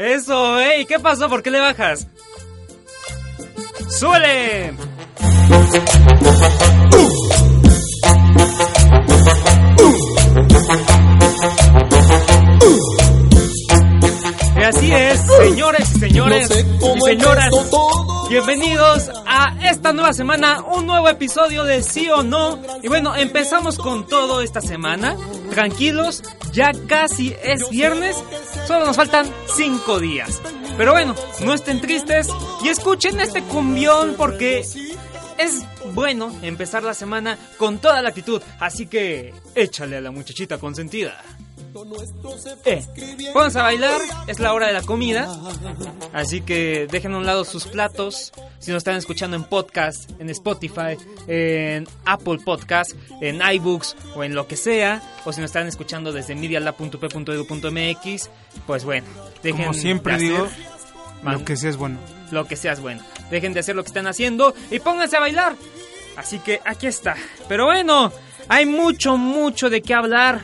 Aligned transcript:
Eso, 0.00 0.58
ey, 0.58 0.86
¿qué 0.86 0.98
pasó? 0.98 1.28
¿Por 1.28 1.42
qué 1.42 1.50
le 1.50 1.60
bajas? 1.60 2.06
¡Súbele! 3.90 4.72
Y 14.56 14.62
así 14.62 14.90
es, 14.90 15.20
señores 15.20 15.94
y 15.94 15.98
señores 15.98 16.50
y 16.50 17.00
señoras, 17.02 17.50
bienvenidos 18.30 19.10
a 19.26 19.54
esta 19.68 19.92
nueva 19.92 20.14
semana, 20.14 20.62
un 20.62 20.86
nuevo 20.86 21.10
episodio 21.10 21.64
de 21.64 21.82
Sí 21.82 22.08
o 22.08 22.22
No. 22.22 22.58
Y 22.82 22.88
bueno, 22.88 23.14
empezamos 23.16 23.76
con 23.76 24.06
todo 24.06 24.40
esta 24.40 24.62
semana, 24.62 25.14
tranquilos, 25.50 26.22
ya 26.52 26.72
casi 26.86 27.34
es 27.42 27.68
viernes, 27.68 28.16
solo 28.70 28.86
nos 28.86 28.96
faltan 28.96 29.26
cinco 29.52 29.98
días. 29.98 30.40
Pero 30.76 30.92
bueno, 30.92 31.16
no 31.44 31.54
estén 31.54 31.80
tristes 31.80 32.28
y 32.62 32.68
escuchen 32.68 33.18
este 33.18 33.42
cumbión 33.42 34.14
porque 34.16 34.60
es 34.60 35.64
bueno 35.92 36.32
empezar 36.42 36.84
la 36.84 36.94
semana 36.94 37.36
con 37.56 37.80
toda 37.80 38.00
la 38.00 38.10
actitud, 38.10 38.40
así 38.60 38.86
que 38.86 39.34
échale 39.56 39.96
a 39.96 40.00
la 40.00 40.12
muchachita 40.12 40.58
consentida. 40.58 41.20
Eh, 42.64 42.84
vamos 43.34 43.54
a 43.56 43.62
bailar, 43.62 44.00
es 44.26 44.38
la 44.40 44.52
hora 44.54 44.66
de 44.66 44.72
la 44.72 44.82
comida, 44.82 45.28
así 46.12 46.40
que 46.40 46.86
dejen 46.90 47.14
a 47.14 47.18
un 47.18 47.26
lado 47.26 47.44
sus 47.44 47.66
platos. 47.66 48.32
Si 48.58 48.70
nos 48.72 48.78
están 48.78 48.96
escuchando 48.96 49.36
en 49.36 49.44
podcast, 49.44 50.10
en 50.18 50.28
Spotify, 50.30 50.96
en 51.26 51.86
Apple 52.04 52.38
Podcast, 52.44 52.92
en 53.20 53.40
iBooks 53.40 53.96
o 54.14 54.24
en 54.24 54.34
lo 54.34 54.46
que 54.48 54.56
sea, 54.56 55.00
o 55.24 55.32
si 55.32 55.40
nos 55.40 55.48
están 55.50 55.66
escuchando 55.68 56.12
desde 56.12 56.34
medialab.p.edu.mx, 56.34 58.30
pues 58.66 58.84
bueno, 58.84 59.06
dejen 59.42 59.60
Como 59.66 59.74
siempre 59.74 60.14
de 60.14 60.18
digo, 60.22 60.44
hacer- 60.44 60.58
Man- 61.22 61.38
lo 61.38 61.44
que 61.44 61.56
sea 61.56 61.70
es 61.70 61.76
bueno. 61.76 61.98
lo 62.30 62.46
que 62.46 62.56
seas 62.56 62.80
bueno. 62.80 63.02
Dejen 63.30 63.52
de 63.52 63.60
hacer 63.60 63.76
lo 63.76 63.82
que 63.82 63.88
están 63.88 64.06
haciendo 64.06 64.54
y 64.70 64.78
pónganse 64.80 65.16
a 65.16 65.20
bailar. 65.20 65.54
Así 66.16 66.38
que 66.40 66.60
aquí 66.64 66.86
está. 66.86 67.14
Pero 67.48 67.66
bueno, 67.66 68.12
hay 68.48 68.66
mucho, 68.66 69.16
mucho 69.16 69.70
de 69.70 69.80
qué 69.82 69.94
hablar. 69.94 70.40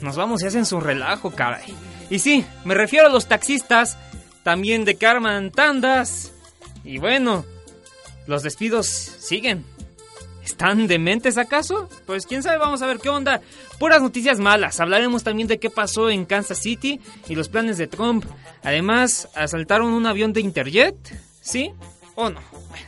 Nos 0.00 0.16
vamos 0.16 0.42
y 0.42 0.46
hacen 0.46 0.66
su 0.66 0.80
relajo, 0.80 1.30
caray. 1.30 1.74
Y 2.10 2.18
sí, 2.18 2.44
me 2.64 2.74
refiero 2.74 3.06
a 3.06 3.10
los 3.10 3.26
taxistas, 3.26 3.96
también 4.42 4.84
de 4.84 4.96
Carmen 4.96 5.50
Tandas. 5.50 6.32
Y 6.84 6.98
bueno, 6.98 7.44
los 8.26 8.42
despidos 8.42 8.86
siguen. 8.86 9.64
¿Están 10.44 10.86
dementes 10.86 11.38
acaso? 11.38 11.88
Pues 12.04 12.26
quién 12.26 12.42
sabe, 12.42 12.58
vamos 12.58 12.82
a 12.82 12.86
ver 12.86 12.98
qué 12.98 13.08
onda. 13.08 13.40
Puras 13.78 14.02
noticias 14.02 14.38
malas. 14.38 14.78
Hablaremos 14.78 15.24
también 15.24 15.48
de 15.48 15.58
qué 15.58 15.70
pasó 15.70 16.10
en 16.10 16.26
Kansas 16.26 16.58
City 16.58 17.00
y 17.28 17.34
los 17.34 17.48
planes 17.48 17.78
de 17.78 17.86
Trump. 17.86 18.26
Además, 18.62 19.28
asaltaron 19.34 19.92
un 19.92 20.06
avión 20.06 20.34
de 20.34 20.42
Interjet. 20.42 20.96
¿Sí 21.40 21.72
o 22.14 22.28
no? 22.30 22.40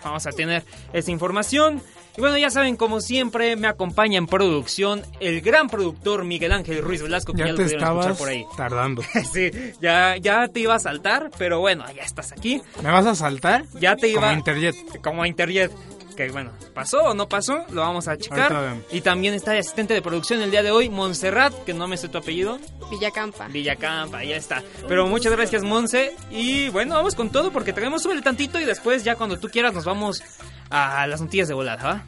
Vamos 0.04 0.26
a 0.26 0.30
tener 0.30 0.64
esa 0.92 1.10
información. 1.10 1.82
Y 2.16 2.20
bueno, 2.20 2.38
ya 2.38 2.50
saben, 2.50 2.76
como 2.76 3.00
siempre, 3.00 3.56
me 3.56 3.68
acompaña 3.68 4.18
en 4.18 4.26
producción 4.26 5.02
el 5.20 5.40
gran 5.42 5.68
productor 5.68 6.24
Miguel 6.24 6.52
Ángel 6.52 6.82
Ruiz 6.82 7.02
Velasco, 7.02 7.32
que 7.32 7.40
ya, 7.40 7.46
Ya 7.46 7.52
lo 7.52 7.58
te 7.58 7.64
estabas 7.64 8.16
por 8.18 8.28
ahí. 8.28 8.44
tardando. 8.56 9.02
Sí, 9.32 9.50
ya, 9.80 10.16
ya 10.16 10.48
te 10.48 10.60
iba 10.60 10.74
a 10.74 10.78
saltar, 10.78 11.30
pero 11.36 11.60
bueno, 11.60 11.84
ya 11.94 12.02
estás 12.02 12.32
aquí. 12.32 12.62
¿Me 12.82 12.90
vas 12.90 13.06
a 13.06 13.14
saltar? 13.14 13.64
Ya 13.78 13.96
te 13.96 14.08
iba 14.08 14.20
Como 14.22 14.32
Interjet. 14.32 14.76
como 15.02 15.22
a 15.22 15.28
Interjet. 15.28 15.72
Que 16.16 16.30
bueno, 16.30 16.50
pasó 16.72 17.02
o 17.02 17.14
no 17.14 17.28
pasó, 17.28 17.66
lo 17.72 17.82
vamos 17.82 18.08
a 18.08 18.16
checar. 18.16 18.76
Y 18.90 19.02
también 19.02 19.34
está 19.34 19.52
el 19.52 19.58
asistente 19.58 19.92
de 19.92 20.00
producción 20.00 20.40
el 20.40 20.50
día 20.50 20.62
de 20.62 20.70
hoy, 20.70 20.88
Montserrat, 20.88 21.52
que 21.64 21.74
no 21.74 21.86
me 21.88 21.98
sé 21.98 22.08
tu 22.08 22.16
apellido. 22.16 22.58
Villacampa. 22.90 23.48
Villacampa, 23.48 24.24
ya 24.24 24.36
está. 24.36 24.62
Pero 24.88 25.06
muchas 25.08 25.32
gracias, 25.32 25.62
Monse. 25.62 26.14
Y 26.30 26.70
bueno, 26.70 26.94
vamos 26.94 27.14
con 27.14 27.28
todo 27.28 27.50
porque 27.52 27.74
traemos 27.74 28.02
sobre 28.02 28.16
el 28.16 28.24
tantito 28.24 28.58
y 28.58 28.64
después 28.64 29.04
ya 29.04 29.16
cuando 29.16 29.38
tú 29.38 29.50
quieras 29.50 29.74
nos 29.74 29.84
vamos 29.84 30.22
a 30.70 31.06
las 31.06 31.20
noticias 31.20 31.48
de 31.48 31.54
volada, 31.54 31.82
¿va? 31.82 32.04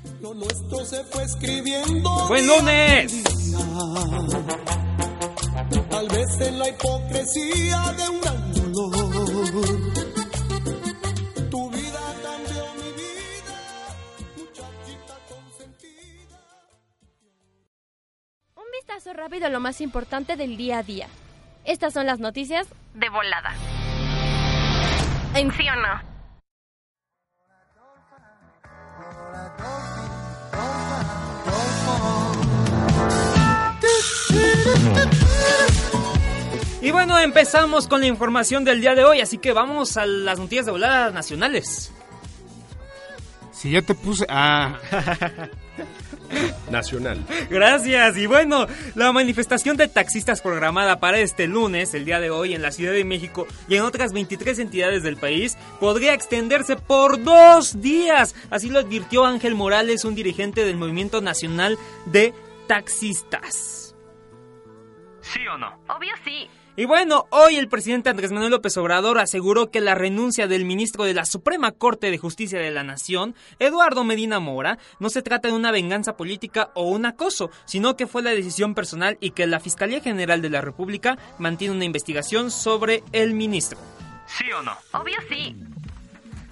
¡Buen 2.28 2.46
lunes! 2.46 3.22
Tal 5.90 6.08
vez 6.08 6.40
en 6.40 6.58
la 6.58 6.68
hipocresía 6.68 7.94
de 7.96 8.08
un 8.08 8.20
gran 8.20 8.52
dolor. 8.72 9.64
Tu 11.50 11.70
vida 11.70 12.00
cambió 12.22 12.64
mi 12.74 12.90
vida, 12.92 13.56
muchachita 14.36 15.14
consentida. 15.28 16.38
Un 18.54 18.64
vistazo 18.72 19.12
rápido 19.12 19.46
a 19.46 19.50
lo 19.50 19.60
más 19.60 19.80
importante 19.80 20.36
del 20.36 20.56
día 20.56 20.78
a 20.78 20.82
día. 20.82 21.08
Estas 21.64 21.92
son 21.92 22.06
las 22.06 22.18
noticias 22.18 22.66
De 22.94 23.08
volada. 23.10 23.54
¿En 25.34 25.52
sí 25.52 25.64
o 25.68 25.76
no? 25.76 26.17
Y 36.80 36.92
bueno, 36.92 37.18
empezamos 37.18 37.88
con 37.88 38.00
la 38.00 38.06
información 38.06 38.64
del 38.64 38.80
día 38.80 38.94
de 38.94 39.04
hoy, 39.04 39.20
así 39.20 39.38
que 39.38 39.52
vamos 39.52 39.96
a 39.96 40.06
las 40.06 40.38
noticias 40.38 40.66
de 40.66 40.72
volada 40.72 41.10
nacionales. 41.10 41.92
Si 43.52 43.72
ya 43.72 43.82
te 43.82 43.94
puse. 43.94 44.24
Ah, 44.28 44.78
Nacional. 46.70 47.24
Gracias. 47.50 48.16
Y 48.18 48.26
bueno, 48.26 48.66
la 48.94 49.10
manifestación 49.12 49.76
de 49.76 49.88
taxistas 49.88 50.40
programada 50.40 51.00
para 51.00 51.18
este 51.18 51.48
lunes, 51.48 51.94
el 51.94 52.04
día 52.04 52.20
de 52.20 52.30
hoy, 52.30 52.54
en 52.54 52.62
la 52.62 52.70
Ciudad 52.70 52.92
de 52.92 53.04
México 53.04 53.46
y 53.68 53.76
en 53.76 53.82
otras 53.82 54.12
23 54.12 54.58
entidades 54.58 55.02
del 55.02 55.16
país, 55.16 55.56
podría 55.80 56.14
extenderse 56.14 56.76
por 56.76 57.22
dos 57.24 57.80
días. 57.80 58.34
Así 58.50 58.68
lo 58.68 58.78
advirtió 58.78 59.24
Ángel 59.24 59.54
Morales, 59.54 60.04
un 60.04 60.14
dirigente 60.14 60.64
del 60.64 60.76
Movimiento 60.76 61.20
Nacional 61.20 61.78
de 62.06 62.34
Taxistas. 62.66 63.96
¿Sí 65.22 65.40
o 65.48 65.58
no? 65.58 65.80
Obvio 65.88 66.14
sí. 66.24 66.48
Y 66.78 66.84
bueno, 66.84 67.26
hoy 67.30 67.56
el 67.56 67.68
presidente 67.68 68.08
Andrés 68.08 68.30
Manuel 68.30 68.52
López 68.52 68.76
Obrador 68.76 69.18
aseguró 69.18 69.68
que 69.68 69.80
la 69.80 69.96
renuncia 69.96 70.46
del 70.46 70.64
ministro 70.64 71.02
de 71.02 71.12
la 71.12 71.24
Suprema 71.24 71.72
Corte 71.72 72.08
de 72.08 72.18
Justicia 72.18 72.60
de 72.60 72.70
la 72.70 72.84
Nación, 72.84 73.34
Eduardo 73.58 74.04
Medina 74.04 74.38
Mora, 74.38 74.78
no 75.00 75.10
se 75.10 75.22
trata 75.22 75.48
de 75.48 75.54
una 75.54 75.72
venganza 75.72 76.16
política 76.16 76.70
o 76.74 76.84
un 76.84 77.04
acoso, 77.04 77.50
sino 77.64 77.96
que 77.96 78.06
fue 78.06 78.22
la 78.22 78.30
decisión 78.30 78.76
personal 78.76 79.18
y 79.20 79.32
que 79.32 79.48
la 79.48 79.58
Fiscalía 79.58 80.00
General 80.00 80.40
de 80.40 80.50
la 80.50 80.60
República 80.60 81.18
mantiene 81.40 81.74
una 81.74 81.84
investigación 81.84 82.52
sobre 82.52 83.02
el 83.10 83.34
ministro. 83.34 83.76
¿Sí 84.28 84.44
o 84.52 84.62
no? 84.62 84.76
Obvio 84.92 85.16
sí. 85.28 85.56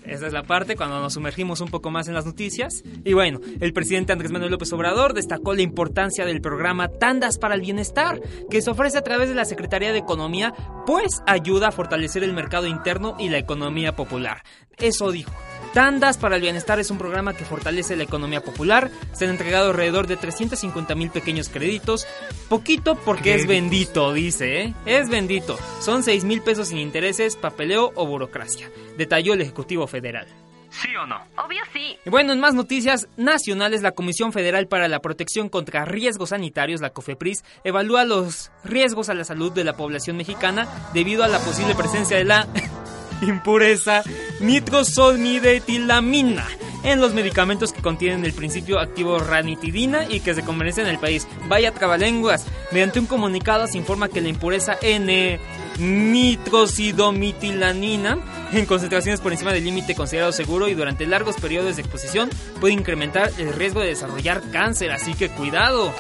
Esa 0.06 0.26
es 0.26 0.32
la 0.32 0.44
parte 0.44 0.76
cuando 0.76 1.00
nos 1.00 1.14
sumergimos 1.14 1.60
un 1.60 1.68
poco 1.68 1.90
más 1.90 2.08
en 2.08 2.14
las 2.14 2.26
noticias. 2.26 2.82
Y 3.04 3.12
bueno, 3.12 3.40
el 3.60 3.72
presidente 3.72 4.12
Andrés 4.12 4.30
Manuel 4.30 4.52
López 4.52 4.72
Obrador 4.72 5.14
destacó 5.14 5.54
la 5.54 5.62
importancia 5.62 6.24
del 6.24 6.40
programa 6.40 6.88
Tandas 6.88 7.38
para 7.38 7.54
el 7.54 7.60
Bienestar, 7.60 8.20
que 8.50 8.62
se 8.62 8.70
ofrece 8.70 8.98
a 8.98 9.02
través 9.02 9.28
de 9.28 9.34
la 9.34 9.44
Secretaría 9.44 9.92
de 9.92 9.98
Economía, 9.98 10.54
pues 10.86 11.22
ayuda 11.26 11.68
a 11.68 11.72
fortalecer 11.72 12.22
el 12.22 12.32
mercado 12.32 12.66
interno 12.66 13.16
y 13.18 13.28
la 13.28 13.38
economía 13.38 13.96
popular. 13.96 14.42
Eso 14.78 15.10
dijo. 15.10 15.32
Tandas 15.76 16.16
para 16.16 16.36
el 16.36 16.40
Bienestar 16.40 16.80
es 16.80 16.90
un 16.90 16.96
programa 16.96 17.34
que 17.34 17.44
fortalece 17.44 17.96
la 17.96 18.04
economía 18.04 18.40
popular. 18.40 18.90
Se 19.12 19.26
han 19.26 19.32
entregado 19.32 19.72
alrededor 19.72 20.06
de 20.06 20.16
350 20.16 20.94
mil 20.94 21.10
pequeños 21.10 21.50
créditos. 21.50 22.06
Poquito 22.48 22.96
porque 22.96 23.34
es 23.34 23.46
bendito, 23.46 24.14
dice, 24.14 24.62
¿eh? 24.62 24.74
Es 24.86 25.10
bendito. 25.10 25.58
Son 25.82 26.02
6 26.02 26.24
mil 26.24 26.40
pesos 26.40 26.68
sin 26.68 26.78
intereses, 26.78 27.36
papeleo 27.36 27.92
o 27.94 28.06
burocracia. 28.06 28.70
Detalló 28.96 29.34
el 29.34 29.42
Ejecutivo 29.42 29.86
Federal. 29.86 30.26
¿Sí 30.70 30.96
o 30.96 31.04
no? 31.04 31.16
Obvio 31.44 31.60
sí. 31.74 31.98
Y 32.06 32.08
bueno, 32.08 32.32
en 32.32 32.40
más 32.40 32.54
noticias 32.54 33.08
nacionales, 33.18 33.82
la 33.82 33.92
Comisión 33.92 34.32
Federal 34.32 34.68
para 34.68 34.88
la 34.88 35.00
Protección 35.00 35.50
contra 35.50 35.84
Riesgos 35.84 36.30
Sanitarios, 36.30 36.80
la 36.80 36.94
COFEPRIS, 36.94 37.44
evalúa 37.64 38.06
los 38.06 38.50
riesgos 38.64 39.10
a 39.10 39.14
la 39.14 39.24
salud 39.24 39.52
de 39.52 39.64
la 39.64 39.76
población 39.76 40.16
mexicana 40.16 40.66
debido 40.94 41.22
a 41.22 41.28
la 41.28 41.38
posible 41.38 41.74
presencia 41.74 42.16
de 42.16 42.24
la 42.24 42.48
impureza 43.20 44.02
nitrosonidetilamina 44.40 46.46
en 46.84 47.00
los 47.00 47.14
medicamentos 47.14 47.72
que 47.72 47.80
contienen 47.82 48.24
el 48.24 48.32
principio 48.32 48.78
activo 48.78 49.18
ranitidina 49.18 50.04
y 50.08 50.20
que 50.20 50.34
se 50.34 50.44
comercian 50.44 50.86
en 50.86 50.94
el 50.94 51.00
país. 51.00 51.26
Vaya 51.48 51.72
trabalenguas. 51.72 52.46
Mediante 52.70 53.00
un 53.00 53.06
comunicado 53.06 53.66
se 53.66 53.78
informa 53.78 54.08
que 54.08 54.20
la 54.20 54.28
impureza 54.28 54.78
N 54.80 55.40
nitrosidomitilanina 55.78 58.18
en 58.52 58.66
concentraciones 58.66 59.20
por 59.20 59.32
encima 59.32 59.52
del 59.52 59.64
límite 59.64 59.96
considerado 59.96 60.30
seguro 60.32 60.68
y 60.68 60.74
durante 60.74 61.06
largos 61.06 61.36
periodos 61.36 61.76
de 61.76 61.82
exposición 61.82 62.30
puede 62.60 62.74
incrementar 62.74 63.32
el 63.38 63.52
riesgo 63.52 63.80
de 63.80 63.88
desarrollar 63.88 64.42
cáncer, 64.52 64.92
así 64.92 65.14
que 65.14 65.28
cuidado. 65.28 65.92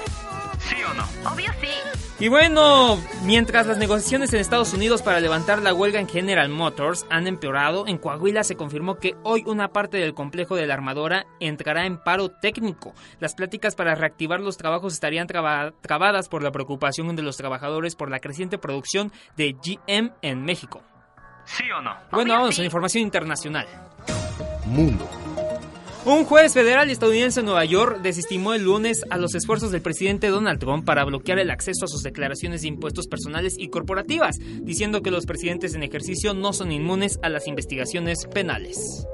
¿Sí 0.68 0.76
o 0.82 0.94
no? 0.94 1.06
Obvio 1.30 1.52
sí. 1.60 2.05
Y 2.18 2.28
bueno, 2.28 2.98
mientras 3.24 3.66
las 3.66 3.76
negociaciones 3.76 4.32
en 4.32 4.40
Estados 4.40 4.72
Unidos 4.72 5.02
para 5.02 5.20
levantar 5.20 5.60
la 5.60 5.74
huelga 5.74 6.00
en 6.00 6.08
General 6.08 6.48
Motors 6.48 7.04
han 7.10 7.26
empeorado, 7.26 7.86
en 7.86 7.98
Coahuila 7.98 8.42
se 8.42 8.56
confirmó 8.56 8.96
que 8.96 9.14
hoy 9.22 9.42
una 9.46 9.68
parte 9.68 9.98
del 9.98 10.14
complejo 10.14 10.56
de 10.56 10.66
la 10.66 10.72
armadora 10.72 11.26
entrará 11.40 11.84
en 11.84 11.98
paro 11.98 12.30
técnico. 12.30 12.94
Las 13.20 13.34
pláticas 13.34 13.74
para 13.74 13.94
reactivar 13.94 14.40
los 14.40 14.56
trabajos 14.56 14.94
estarían 14.94 15.26
traba 15.26 15.74
trabadas 15.82 16.30
por 16.30 16.42
la 16.42 16.52
preocupación 16.52 17.14
de 17.16 17.22
los 17.22 17.36
trabajadores 17.36 17.96
por 17.96 18.10
la 18.10 18.18
creciente 18.18 18.56
producción 18.56 19.12
de 19.36 19.52
GM 19.52 20.12
en 20.22 20.42
México. 20.42 20.82
¿Sí 21.44 21.64
o 21.70 21.82
no? 21.82 21.94
Bueno, 22.12 22.32
vamos 22.32 22.58
a 22.58 22.64
información 22.64 23.02
internacional. 23.02 23.66
Mundo. 24.64 25.06
Un 26.06 26.24
juez 26.24 26.52
federal 26.52 26.88
estadounidense 26.88 27.40
en 27.40 27.46
Nueva 27.46 27.64
York 27.64 27.98
desestimó 28.00 28.54
el 28.54 28.62
lunes 28.62 29.02
a 29.10 29.16
los 29.16 29.34
esfuerzos 29.34 29.72
del 29.72 29.82
presidente 29.82 30.28
Donald 30.28 30.60
Trump 30.60 30.84
para 30.84 31.04
bloquear 31.04 31.40
el 31.40 31.50
acceso 31.50 31.84
a 31.84 31.88
sus 31.88 32.04
declaraciones 32.04 32.62
de 32.62 32.68
impuestos 32.68 33.08
personales 33.08 33.56
y 33.58 33.70
corporativas, 33.70 34.36
diciendo 34.62 35.02
que 35.02 35.10
los 35.10 35.26
presidentes 35.26 35.74
en 35.74 35.82
ejercicio 35.82 36.32
no 36.32 36.52
son 36.52 36.70
inmunes 36.70 37.18
a 37.24 37.28
las 37.28 37.48
investigaciones 37.48 38.24
penales. 38.32 39.04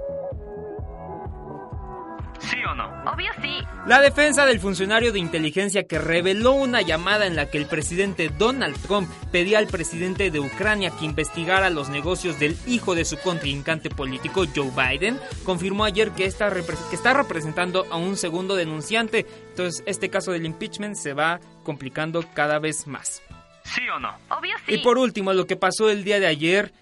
¿Sí 2.63 2.69
o 2.69 2.75
no? 2.77 2.87
Obvio 3.11 3.31
sí. 3.43 3.59
La 3.87 4.01
defensa 4.01 4.47
del 4.47 4.61
funcionario 4.61 5.13
de 5.13 5.19
inteligencia 5.19 5.85
que 5.85 5.99
reveló 5.99 6.53
una 6.53 6.81
llamada 6.81 7.27
en 7.27 7.35
la 7.35 7.51
que 7.51 7.59
el 7.59 7.67
presidente 7.67 8.29
Donald 8.29 8.77
Trump 8.87 9.11
pedía 9.33 9.59
al 9.59 9.67
presidente 9.67 10.31
de 10.31 10.39
Ucrania 10.39 10.93
que 10.97 11.05
investigara 11.05 11.71
los 11.71 11.89
negocios 11.89 12.39
del 12.39 12.57
hijo 12.69 12.95
de 12.95 13.05
su 13.05 13.19
contrincante 13.19 13.91
político 13.91 14.45
Joe 14.55 14.71
Biden, 14.71 15.19
confirmó 15.45 15.85
ayer 15.85 16.13
que 16.13 16.25
está, 16.25 16.53
que 16.53 16.95
está 16.97 17.15
representando 17.15 17.85
a 17.91 17.97
un 17.97 18.17
segundo 18.17 18.55
denunciante. 18.55 19.27
Entonces, 19.49 19.83
este 19.87 20.09
caso 20.09 20.31
del 20.31 20.47
impeachment 20.47 20.95
se 20.95 21.15
va 21.15 21.41
complicando 21.65 22.25
cada 22.33 22.61
vez 22.61 22.87
más. 22.87 23.23
¿Sí 23.65 23.83
o 23.89 23.99
no? 23.99 24.17
Obvio 24.31 24.55
sí. 24.67 24.75
Y 24.75 24.79
por 24.79 24.99
último, 24.99 25.33
lo 25.33 25.49
que 25.49 25.57
pasó 25.57 25.91
el 25.91 26.05
día 26.05 26.21
de 26.21 26.27
ayer 26.29 26.73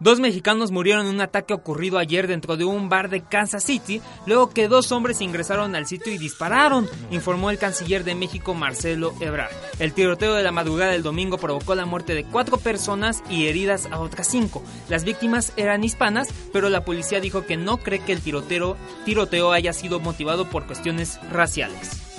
Dos 0.00 0.18
mexicanos 0.18 0.70
murieron 0.70 1.06
en 1.06 1.14
un 1.14 1.20
ataque 1.20 1.52
ocurrido 1.52 1.98
ayer 1.98 2.26
dentro 2.26 2.56
de 2.56 2.64
un 2.64 2.88
bar 2.88 3.10
de 3.10 3.22
Kansas 3.22 3.64
City, 3.64 4.00
luego 4.24 4.48
que 4.48 4.66
dos 4.66 4.92
hombres 4.92 5.20
ingresaron 5.20 5.74
al 5.76 5.86
sitio 5.86 6.10
y 6.10 6.16
dispararon, 6.16 6.88
informó 7.10 7.50
el 7.50 7.58
canciller 7.58 8.02
de 8.02 8.14
México 8.14 8.54
Marcelo 8.54 9.12
Ebrard. 9.20 9.52
El 9.78 9.92
tiroteo 9.92 10.34
de 10.34 10.42
la 10.42 10.52
madrugada 10.52 10.92
del 10.92 11.02
domingo 11.02 11.36
provocó 11.36 11.74
la 11.74 11.84
muerte 11.84 12.14
de 12.14 12.24
cuatro 12.24 12.56
personas 12.56 13.22
y 13.28 13.46
heridas 13.46 13.88
a 13.90 14.00
otras 14.00 14.26
cinco. 14.26 14.62
Las 14.88 15.04
víctimas 15.04 15.52
eran 15.58 15.84
hispanas, 15.84 16.28
pero 16.50 16.70
la 16.70 16.86
policía 16.86 17.20
dijo 17.20 17.44
que 17.44 17.58
no 17.58 17.76
cree 17.76 18.00
que 18.02 18.12
el 18.12 18.22
tiroteo, 18.22 18.78
tiroteo 19.04 19.52
haya 19.52 19.74
sido 19.74 20.00
motivado 20.00 20.48
por 20.48 20.66
cuestiones 20.66 21.20
raciales. 21.30 22.09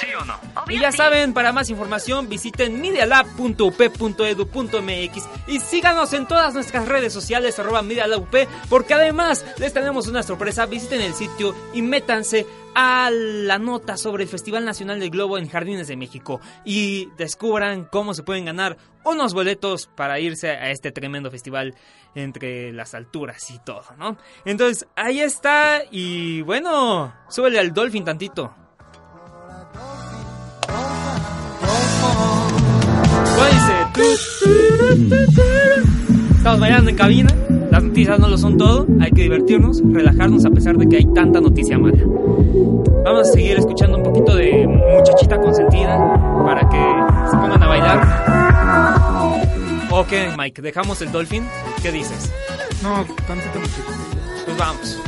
¿Sí 0.00 0.08
o 0.20 0.24
no? 0.24 0.34
Y 0.68 0.80
ya 0.80 0.90
saben, 0.92 1.34
para 1.34 1.52
más 1.52 1.68
información 1.70 2.28
visiten 2.28 2.80
medialab.up.edu.mx 2.80 5.28
y 5.46 5.60
síganos 5.60 6.12
en 6.12 6.26
todas 6.26 6.54
nuestras 6.54 6.88
redes 6.88 7.12
sociales 7.12 7.56
arroba 7.58 7.82
medialabup 7.82 8.34
porque 8.68 8.94
además 8.94 9.44
les 9.58 9.72
tenemos 9.72 10.08
una 10.08 10.22
sorpresa, 10.22 10.66
visiten 10.66 11.00
el 11.00 11.14
sitio 11.14 11.54
y 11.72 11.82
métanse 11.82 12.46
a 12.74 13.10
la 13.12 13.58
nota 13.58 13.96
sobre 13.96 14.24
el 14.24 14.28
Festival 14.28 14.64
Nacional 14.64 14.98
del 14.98 15.10
Globo 15.10 15.38
en 15.38 15.48
Jardines 15.48 15.86
de 15.86 15.96
México 15.96 16.40
y 16.64 17.10
descubran 17.16 17.84
cómo 17.84 18.14
se 18.14 18.24
pueden 18.24 18.46
ganar 18.46 18.76
unos 19.04 19.34
boletos 19.34 19.88
para 19.94 20.18
irse 20.18 20.50
a 20.50 20.70
este 20.70 20.90
tremendo 20.90 21.30
festival 21.30 21.74
entre 22.14 22.72
las 22.72 22.94
alturas 22.94 23.48
y 23.50 23.58
todo, 23.60 23.84
¿no? 23.96 24.16
Entonces, 24.44 24.88
ahí 24.96 25.20
está 25.20 25.82
y 25.90 26.42
bueno, 26.42 27.14
súbele 27.28 27.60
al 27.60 27.72
Dolphin 27.72 28.04
tantito. 28.04 28.63
Estamos 36.36 36.60
bailando 36.60 36.90
en 36.90 36.96
cabina. 36.96 37.34
Las 37.70 37.82
noticias 37.82 38.18
no 38.18 38.28
lo 38.28 38.36
son 38.36 38.58
todo. 38.58 38.86
Hay 39.00 39.10
que 39.12 39.22
divertirnos, 39.22 39.82
relajarnos 39.84 40.44
a 40.44 40.50
pesar 40.50 40.76
de 40.76 40.88
que 40.88 40.96
hay 40.96 41.06
tanta 41.14 41.40
noticia 41.40 41.78
mala. 41.78 42.02
Vamos 43.04 43.28
a 43.28 43.32
seguir 43.32 43.58
escuchando 43.58 43.98
un 43.98 44.02
poquito 44.02 44.34
de 44.34 44.66
muchachita 44.66 45.40
consentida 45.40 45.96
para 46.44 46.68
que 46.68 47.30
se 47.30 47.36
pongan 47.36 47.62
a 47.62 47.66
bailar. 47.66 48.00
Ok, 49.90 50.12
Mike, 50.36 50.62
dejamos 50.62 51.00
el 51.02 51.12
Dolphin. 51.12 51.44
¿Qué 51.82 51.92
dices? 51.92 52.32
No, 52.82 53.04
tantito 53.26 53.60
muchachita. 53.60 53.92
Pues 54.44 54.58
vamos. 54.58 54.98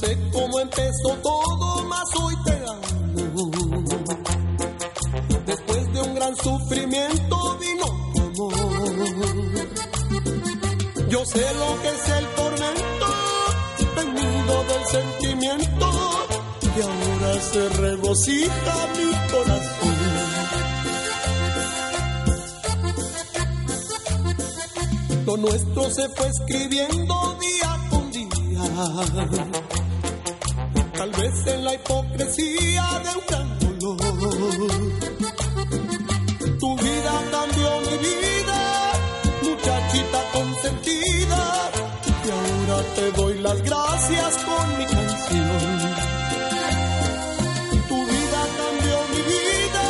Sé 0.00 0.18
cómo 0.32 0.60
empezó 0.60 1.10
todo, 1.22 1.84
mas 1.84 2.08
hoy 2.20 2.34
te 2.44 2.52
amo. 2.52 3.50
Después 5.46 5.92
de 5.92 6.00
un 6.00 6.14
gran 6.14 6.36
sufrimiento 6.36 7.58
vino 7.58 7.86
tu 8.34 8.50
amor. 8.50 8.90
Yo 11.08 11.24
sé 11.26 11.44
lo 11.54 11.82
que 11.82 11.88
es 11.88 12.08
el 12.18 12.26
tormento, 12.40 13.06
venido 13.96 14.64
del 14.70 14.84
sentimiento, 14.86 15.86
y 16.76 16.80
ahora 16.80 17.40
se 17.40 17.68
regocija 17.68 18.74
mi 18.96 19.10
corazón. 19.32 20.00
Lo 25.26 25.36
nuestro 25.36 25.90
se 25.90 26.08
fue 26.08 26.26
escribiendo 26.28 27.36
día 27.40 27.88
con 27.90 28.10
día 28.10 28.30
de 31.44 31.56
la 31.58 31.74
hipocresía 31.74 32.84
de 33.04 33.10
un 33.18 33.24
gran 33.28 33.58
dolor. 33.78 34.70
Tu 36.58 36.76
vida 36.76 37.14
cambió 37.30 37.80
mi 37.88 37.96
vida, 37.98 38.60
muchachita 39.42 40.20
consentida, 40.32 41.42
y 42.26 42.30
ahora 42.30 42.82
te 42.94 43.12
doy 43.12 43.38
las 43.38 43.62
gracias 43.62 44.36
con 44.48 44.78
mi 44.78 44.84
canción. 44.84 45.94
Tu 47.88 47.96
vida 47.96 48.40
cambió 48.60 48.96
mi 49.14 49.22
vida, 49.32 49.86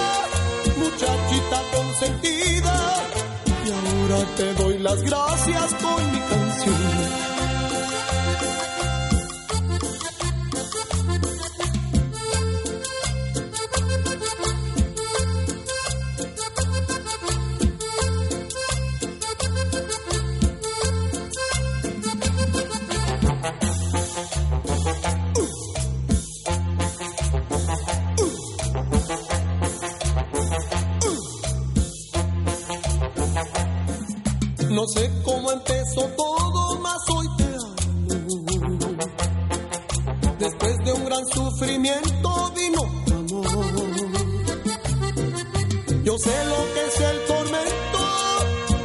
muchachita 0.76 1.58
consentida, 1.74 2.76
y 3.66 3.68
ahora 3.70 4.20
te 4.36 4.54
doy 4.54 4.78
las 4.78 5.02
gracias 5.02 5.74
con 5.74 6.12
mi 6.12 6.18
canción. 6.18 6.49
Empezó 35.90 36.08
todo, 36.16 36.78
más 36.80 36.98
hoy 37.16 37.26
te 37.36 37.44
amo. 37.44 37.74
Después 40.38 40.76
de 40.84 40.92
un 40.92 41.04
gran 41.04 41.26
sufrimiento 41.26 42.52
vino 42.56 42.80
tu 43.04 43.44
amor. 43.44 43.74
Yo 46.04 46.18
sé 46.18 46.44
lo 46.46 46.74
que 46.74 46.86
es 46.86 47.00
el 47.00 47.26
tormento, 47.26 47.98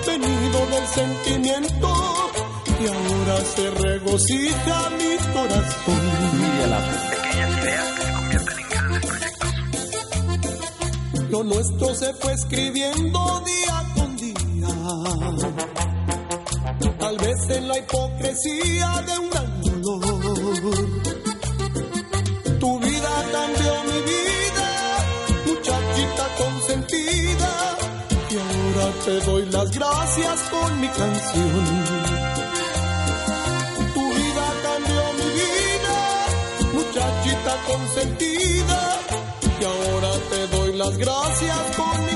venido 0.06 0.66
del 0.68 0.88
sentimiento, 0.88 1.94
y 2.80 2.88
ahora 2.88 3.46
se 3.56 3.72
regocija 3.72 4.90
mi 4.92 5.18
corazón. 5.34 6.02
Pequeñas 7.10 7.52
ideas 7.58 7.88
que 7.98 8.00
se 8.00 8.12
convierten 8.14 8.58
en 8.60 8.70
grandes 8.70 9.02
proyectos. 9.06 9.54
Lo 11.30 11.44
nuestro 11.44 11.96
se 11.96 12.14
fue 12.16 12.34
escribiendo 12.34 13.44
día 13.46 13.94
con 13.96 14.16
día. 14.18 14.36
En 17.28 17.68
la 17.68 17.76
hipocresía 17.80 19.04
de 19.08 19.18
un 19.18 19.30
gran 19.32 19.82
dolor. 19.82 20.62
Tu 22.60 22.80
vida 22.82 23.14
cambió 23.32 23.84
mi 23.86 24.00
vida, 24.12 24.70
muchachita 25.48 26.26
consentida. 26.38 27.78
Y 28.30 28.36
ahora 28.38 28.94
te 29.06 29.20
doy 29.22 29.46
las 29.48 29.72
gracias 29.72 30.42
con 30.52 30.80
mi 30.80 30.88
canción. 30.88 31.66
Tu 33.96 34.06
vida 34.14 34.46
cambió 34.62 35.04
mi 35.20 35.30
vida, 35.42 35.98
muchachita 36.74 37.54
consentida. 37.66 39.00
Y 39.60 39.64
ahora 39.66 40.12
te 40.30 40.48
doy 40.56 40.74
las 40.78 40.96
gracias 40.96 41.58
con 41.76 42.06
mi 42.06 42.16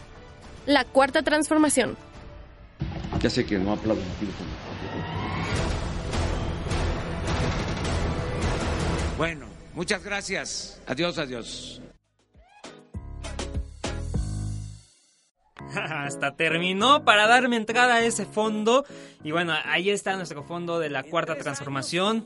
la 0.65 0.85
cuarta 0.85 1.21
transformación. 1.21 1.97
Ya 3.21 3.29
sé 3.29 3.45
que 3.45 3.57
no 3.57 3.73
aplauden 3.73 4.05
aquí. 4.17 4.27
Bueno, 9.17 9.45
muchas 9.75 10.03
gracias. 10.03 10.81
Adiós, 10.87 11.17
adiós. 11.17 11.80
Hasta 15.75 16.35
terminó 16.35 17.03
para 17.03 17.27
darme 17.27 17.55
entrada 17.57 17.95
a 17.95 18.01
ese 18.01 18.25
fondo. 18.25 18.85
Y 19.23 19.31
bueno, 19.31 19.53
ahí 19.65 19.89
está 19.89 20.15
nuestro 20.15 20.43
fondo 20.43 20.79
de 20.79 20.89
la 20.89 21.03
cuarta 21.03 21.35
transformación. 21.35 22.25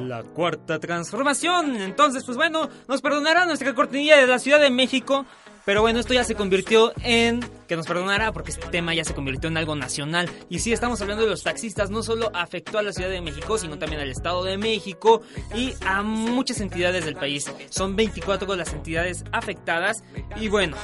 La 0.00 0.22
cuarta 0.22 0.78
transformación. 0.78 1.76
Entonces, 1.76 2.24
pues 2.24 2.36
bueno, 2.36 2.68
nos 2.88 3.00
perdonará 3.00 3.46
nuestra 3.46 3.74
cortinilla 3.74 4.16
de 4.16 4.26
la 4.26 4.38
Ciudad 4.38 4.60
de 4.60 4.70
México. 4.70 5.24
Pero 5.68 5.82
bueno, 5.82 6.00
esto 6.00 6.14
ya 6.14 6.24
se 6.24 6.34
convirtió 6.34 6.94
en 7.02 7.40
que 7.68 7.76
nos 7.76 7.86
perdonará 7.86 8.32
porque 8.32 8.52
este 8.52 8.66
tema 8.68 8.94
ya 8.94 9.04
se 9.04 9.14
convirtió 9.14 9.50
en 9.50 9.58
algo 9.58 9.76
nacional. 9.76 10.26
Y 10.48 10.60
sí, 10.60 10.72
estamos 10.72 11.02
hablando 11.02 11.24
de 11.24 11.28
los 11.28 11.42
taxistas. 11.42 11.90
No 11.90 12.02
solo 12.02 12.30
afectó 12.32 12.78
a 12.78 12.82
la 12.82 12.90
Ciudad 12.90 13.10
de 13.10 13.20
México, 13.20 13.58
sino 13.58 13.78
también 13.78 14.00
al 14.00 14.10
Estado 14.10 14.42
de 14.44 14.56
México 14.56 15.20
y 15.54 15.74
a 15.84 16.02
muchas 16.02 16.62
entidades 16.62 17.04
del 17.04 17.16
país. 17.16 17.52
Son 17.68 17.96
24 17.96 18.56
las 18.56 18.72
entidades 18.72 19.24
afectadas. 19.30 20.02
Y 20.36 20.48
bueno, 20.48 20.74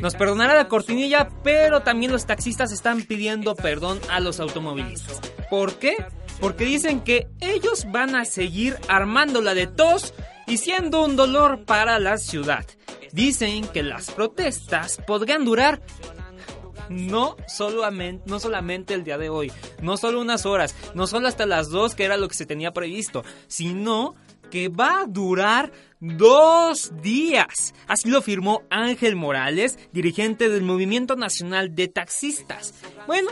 nos 0.00 0.14
perdonará 0.14 0.54
la 0.54 0.68
cortinilla, 0.68 1.28
pero 1.42 1.80
también 1.80 2.12
los 2.12 2.26
taxistas 2.26 2.72
están 2.72 3.02
pidiendo 3.02 3.54
perdón 3.54 4.00
a 4.10 4.20
los 4.20 4.40
automovilistas. 4.40 5.20
¿Por 5.48 5.74
qué? 5.74 5.96
Porque 6.40 6.64
dicen 6.64 7.00
que 7.00 7.28
ellos 7.40 7.86
van 7.90 8.14
a 8.14 8.24
seguir 8.24 8.76
armándola 8.88 9.54
de 9.54 9.66
tos 9.66 10.14
y 10.46 10.56
siendo 10.56 11.04
un 11.04 11.16
dolor 11.16 11.64
para 11.64 11.98
la 11.98 12.16
ciudad. 12.18 12.64
Dicen 13.12 13.66
que 13.66 13.82
las 13.82 14.10
protestas 14.10 15.00
podrían 15.06 15.44
durar 15.44 15.82
no 16.88 17.36
solamente, 17.46 18.24
no 18.26 18.40
solamente 18.40 18.94
el 18.94 19.04
día 19.04 19.16
de 19.16 19.28
hoy, 19.28 19.52
no 19.80 19.96
solo 19.96 20.20
unas 20.20 20.44
horas, 20.44 20.74
no 20.94 21.06
solo 21.06 21.28
hasta 21.28 21.46
las 21.46 21.68
dos 21.68 21.94
que 21.94 22.04
era 22.04 22.16
lo 22.16 22.28
que 22.28 22.34
se 22.34 22.46
tenía 22.46 22.72
previsto, 22.72 23.24
sino 23.46 24.16
que 24.50 24.68
va 24.68 25.02
a 25.02 25.06
durar 25.06 25.72
dos 26.00 26.92
días. 27.02 27.74
Así 27.86 28.08
lo 28.08 28.22
firmó 28.22 28.62
Ángel 28.70 29.16
Morales, 29.16 29.78
dirigente 29.92 30.48
del 30.48 30.62
Movimiento 30.62 31.16
Nacional 31.16 31.74
de 31.74 31.88
Taxistas. 31.88 32.74
Bueno, 33.06 33.30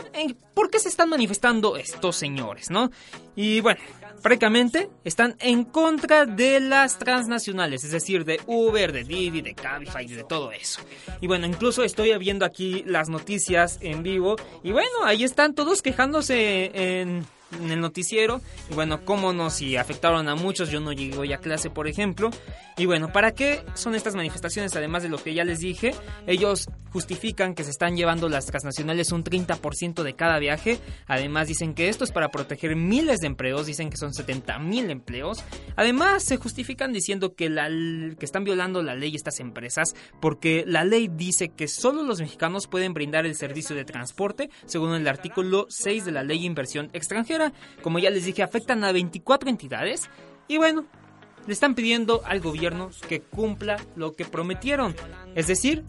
¿por 0.53 0.69
qué 0.69 0.79
se 0.79 0.89
están 0.89 1.09
manifestando 1.09 1.77
estos 1.77 2.15
señores, 2.15 2.69
no? 2.69 2.91
Y 3.35 3.61
bueno, 3.61 3.79
francamente, 4.21 4.89
están 5.03 5.35
en 5.39 5.63
contra 5.63 6.25
de 6.25 6.59
las 6.59 6.99
transnacionales, 6.99 7.83
es 7.83 7.91
decir, 7.91 8.23
de 8.25 8.39
Uber, 8.45 8.91
de 8.91 9.03
Didi, 9.03 9.41
de 9.41 9.55
Cabify, 9.55 10.05
de 10.05 10.23
todo 10.23 10.51
eso. 10.51 10.81
Y 11.21 11.27
bueno, 11.27 11.47
incluso 11.47 11.83
estoy 11.83 12.15
viendo 12.17 12.45
aquí 12.45 12.83
las 12.85 13.09
noticias 13.09 13.79
en 13.81 14.03
vivo 14.03 14.35
y 14.63 14.71
bueno, 14.71 15.03
ahí 15.05 15.23
están 15.23 15.55
todos 15.55 15.81
quejándose 15.81 16.71
en 16.73 17.25
en 17.51 17.71
el 17.71 17.79
noticiero. 17.79 18.41
Y 18.69 18.73
bueno, 18.73 19.03
cómo 19.05 19.33
no, 19.33 19.49
si 19.49 19.77
afectaron 19.77 20.27
a 20.29 20.35
muchos, 20.35 20.69
yo 20.69 20.79
no 20.79 20.91
llego 20.91 21.23
ya 21.25 21.37
a 21.37 21.39
clase, 21.39 21.69
por 21.69 21.87
ejemplo. 21.87 22.29
Y 22.77 22.85
bueno, 22.85 23.11
¿para 23.11 23.33
qué 23.33 23.63
son 23.73 23.95
estas 23.95 24.15
manifestaciones? 24.15 24.75
Además 24.75 25.03
de 25.03 25.09
lo 25.09 25.17
que 25.17 25.33
ya 25.33 25.43
les 25.43 25.59
dije, 25.59 25.93
ellos 26.27 26.69
justifican 26.91 27.53
que 27.53 27.63
se 27.63 27.71
están 27.71 27.95
llevando 27.95 28.29
las 28.29 28.45
transnacionales 28.45 29.11
un 29.11 29.23
30% 29.23 30.03
de 30.03 30.13
cada 30.13 30.39
viaje. 30.39 30.79
Además 31.07 31.47
dicen 31.47 31.73
que 31.73 31.89
esto 31.89 32.03
es 32.03 32.11
para 32.11 32.29
proteger 32.29 32.75
miles 32.75 33.19
de 33.19 33.27
empleos, 33.27 33.65
dicen 33.65 33.89
que 33.89 33.97
son 33.97 34.13
70 34.13 34.59
mil 34.59 34.89
empleos. 34.89 35.43
Además 35.75 36.23
se 36.23 36.37
justifican 36.37 36.93
diciendo 36.93 37.35
que, 37.35 37.49
la, 37.49 37.67
que 37.67 38.25
están 38.25 38.43
violando 38.43 38.81
la 38.81 38.95
ley 38.95 39.15
estas 39.15 39.39
empresas 39.39 39.93
porque 40.19 40.63
la 40.65 40.83
ley 40.83 41.09
dice 41.09 41.49
que 41.49 41.67
solo 41.67 42.03
los 42.03 42.19
mexicanos 42.19 42.67
pueden 42.67 42.93
brindar 42.93 43.25
el 43.25 43.35
servicio 43.35 43.75
de 43.75 43.85
transporte 43.85 44.49
según 44.65 44.93
el 44.93 45.07
artículo 45.07 45.67
6 45.69 46.05
de 46.05 46.11
la 46.11 46.23
ley 46.23 46.39
de 46.39 46.45
inversión 46.45 46.89
extranjera. 46.93 47.38
Como 47.81 47.99
ya 47.99 48.09
les 48.09 48.25
dije, 48.25 48.43
afectan 48.43 48.83
a 48.83 48.91
24 48.91 49.49
entidades. 49.49 50.09
Y 50.47 50.57
bueno, 50.57 50.85
le 51.47 51.53
están 51.53 51.75
pidiendo 51.75 52.21
al 52.25 52.41
gobierno 52.41 52.89
que 53.07 53.21
cumpla 53.21 53.77
lo 53.95 54.13
que 54.13 54.25
prometieron. 54.25 54.95
Es 55.35 55.47
decir, 55.47 55.83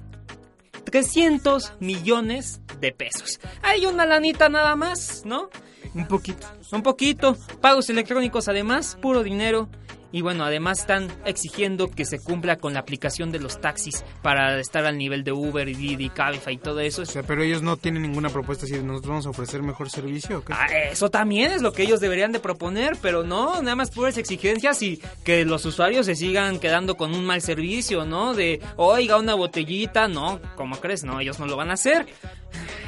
300 0.84 1.74
millones 1.80 2.60
de 2.80 2.92
pesos. 2.92 3.40
Hay 3.62 3.86
una 3.86 4.06
lanita 4.06 4.48
nada 4.48 4.76
más, 4.76 5.22
¿no? 5.24 5.50
Un 5.94 6.06
poquito, 6.06 6.46
un 6.72 6.82
poquito. 6.82 7.36
Pagos 7.60 7.90
electrónicos 7.90 8.48
además, 8.48 8.96
puro 9.00 9.22
dinero. 9.22 9.68
Y 10.12 10.22
bueno, 10.22 10.44
además 10.44 10.80
están 10.80 11.08
exigiendo 11.24 11.90
que 11.90 12.04
se 12.04 12.18
cumpla 12.18 12.56
con 12.56 12.74
la 12.74 12.80
aplicación 12.80 13.30
de 13.30 13.38
los 13.38 13.60
taxis 13.60 14.04
para 14.22 14.58
estar 14.58 14.84
al 14.84 14.98
nivel 14.98 15.24
de 15.24 15.32
Uber 15.32 15.68
y 15.68 15.74
Didi, 15.74 16.10
Cabify 16.10 16.54
y 16.54 16.58
todo 16.58 16.80
eso. 16.80 17.02
O 17.02 17.06
sea, 17.06 17.22
pero 17.22 17.42
ellos 17.42 17.62
no 17.62 17.76
tienen 17.76 18.02
ninguna 18.02 18.28
propuesta 18.28 18.66
si 18.66 18.74
nosotros 18.74 19.08
vamos 19.08 19.26
a 19.26 19.30
ofrecer 19.30 19.62
mejor 19.62 19.90
servicio. 19.90 20.42
Ah, 20.50 20.66
eso 20.90 21.10
también 21.10 21.52
es 21.52 21.62
lo 21.62 21.72
que 21.72 21.82
ellos 21.82 22.00
deberían 22.00 22.32
de 22.32 22.40
proponer, 22.40 22.96
pero 23.00 23.22
no, 23.22 23.62
nada 23.62 23.76
más 23.76 23.90
puras 23.90 24.18
exigencias 24.18 24.82
y 24.82 25.00
que 25.24 25.44
los 25.44 25.64
usuarios 25.64 26.06
se 26.06 26.14
sigan 26.14 26.58
quedando 26.58 26.96
con 26.96 27.14
un 27.14 27.24
mal 27.24 27.42
servicio, 27.42 28.04
¿no? 28.04 28.34
De, 28.34 28.60
oiga, 28.76 29.16
una 29.16 29.34
botellita, 29.34 30.08
no, 30.08 30.40
¿cómo 30.56 30.76
crees? 30.80 31.04
No, 31.04 31.20
ellos 31.20 31.38
no 31.38 31.46
lo 31.46 31.56
van 31.56 31.70
a 31.70 31.74
hacer. 31.74 32.06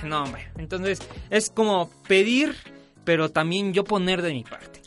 No, 0.03 0.25
hombre. 0.25 0.51
Entonces, 0.59 0.99
es 1.31 1.49
como 1.49 1.89
pedir, 2.09 2.57
pero 3.05 3.31
también 3.31 3.73
yo 3.73 3.85
poner 3.85 4.21
de 4.21 4.33
mi 4.33 4.43
parte. 4.43 4.82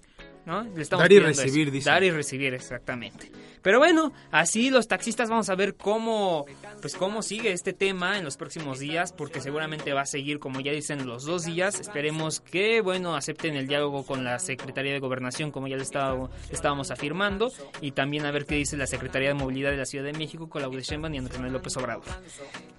¿No? 0.45 0.63
Le 0.63 0.81
estamos 0.81 1.03
Dar 1.03 1.11
y 1.11 1.19
recibir, 1.19 1.71
dice. 1.71 1.89
Dar 1.89 2.03
y 2.03 2.11
recibir, 2.11 2.53
exactamente. 2.53 3.31
Pero 3.65 3.79
bueno, 3.79 4.13
así 4.29 4.69
los 4.69 4.87
taxistas 4.87 5.27
vamos 5.27 5.49
a 5.49 5.55
ver 5.55 5.73
cómo, 5.73 6.45
pues 6.81 6.93
cómo 6.95 7.23
sigue 7.23 7.51
este 7.51 7.73
tema 7.73 8.19
en 8.19 8.23
los 8.23 8.37
próximos 8.37 8.77
días, 8.77 9.11
porque 9.11 9.41
seguramente 9.41 9.91
va 9.91 10.01
a 10.01 10.05
seguir, 10.05 10.37
como 10.37 10.59
ya 10.59 10.71
dicen, 10.71 11.07
los 11.07 11.25
dos 11.25 11.45
días. 11.45 11.79
Esperemos 11.79 12.41
que, 12.41 12.81
bueno, 12.81 13.15
acepten 13.15 13.55
el 13.55 13.65
diálogo 13.65 14.05
con 14.05 14.23
la 14.23 14.37
Secretaría 14.37 14.93
de 14.93 14.99
Gobernación, 14.99 15.49
como 15.49 15.67
ya 15.67 15.77
le 15.77 15.81
estaba, 15.81 16.29
estábamos 16.51 16.91
afirmando, 16.91 17.51
y 17.81 17.93
también 17.93 18.27
a 18.27 18.31
ver 18.31 18.45
qué 18.45 18.53
dice 18.53 18.77
la 18.77 18.85
Secretaría 18.85 19.29
de 19.29 19.33
Movilidad 19.33 19.71
de 19.71 19.77
la 19.77 19.85
Ciudad 19.85 20.05
de 20.05 20.13
México 20.13 20.47
con 20.47 20.61
la 20.61 20.69
Sheinbaum 20.69 21.15
y 21.15 21.17
Andrés 21.17 21.39
Manuel 21.39 21.53
López 21.53 21.75
Obrador. 21.77 22.03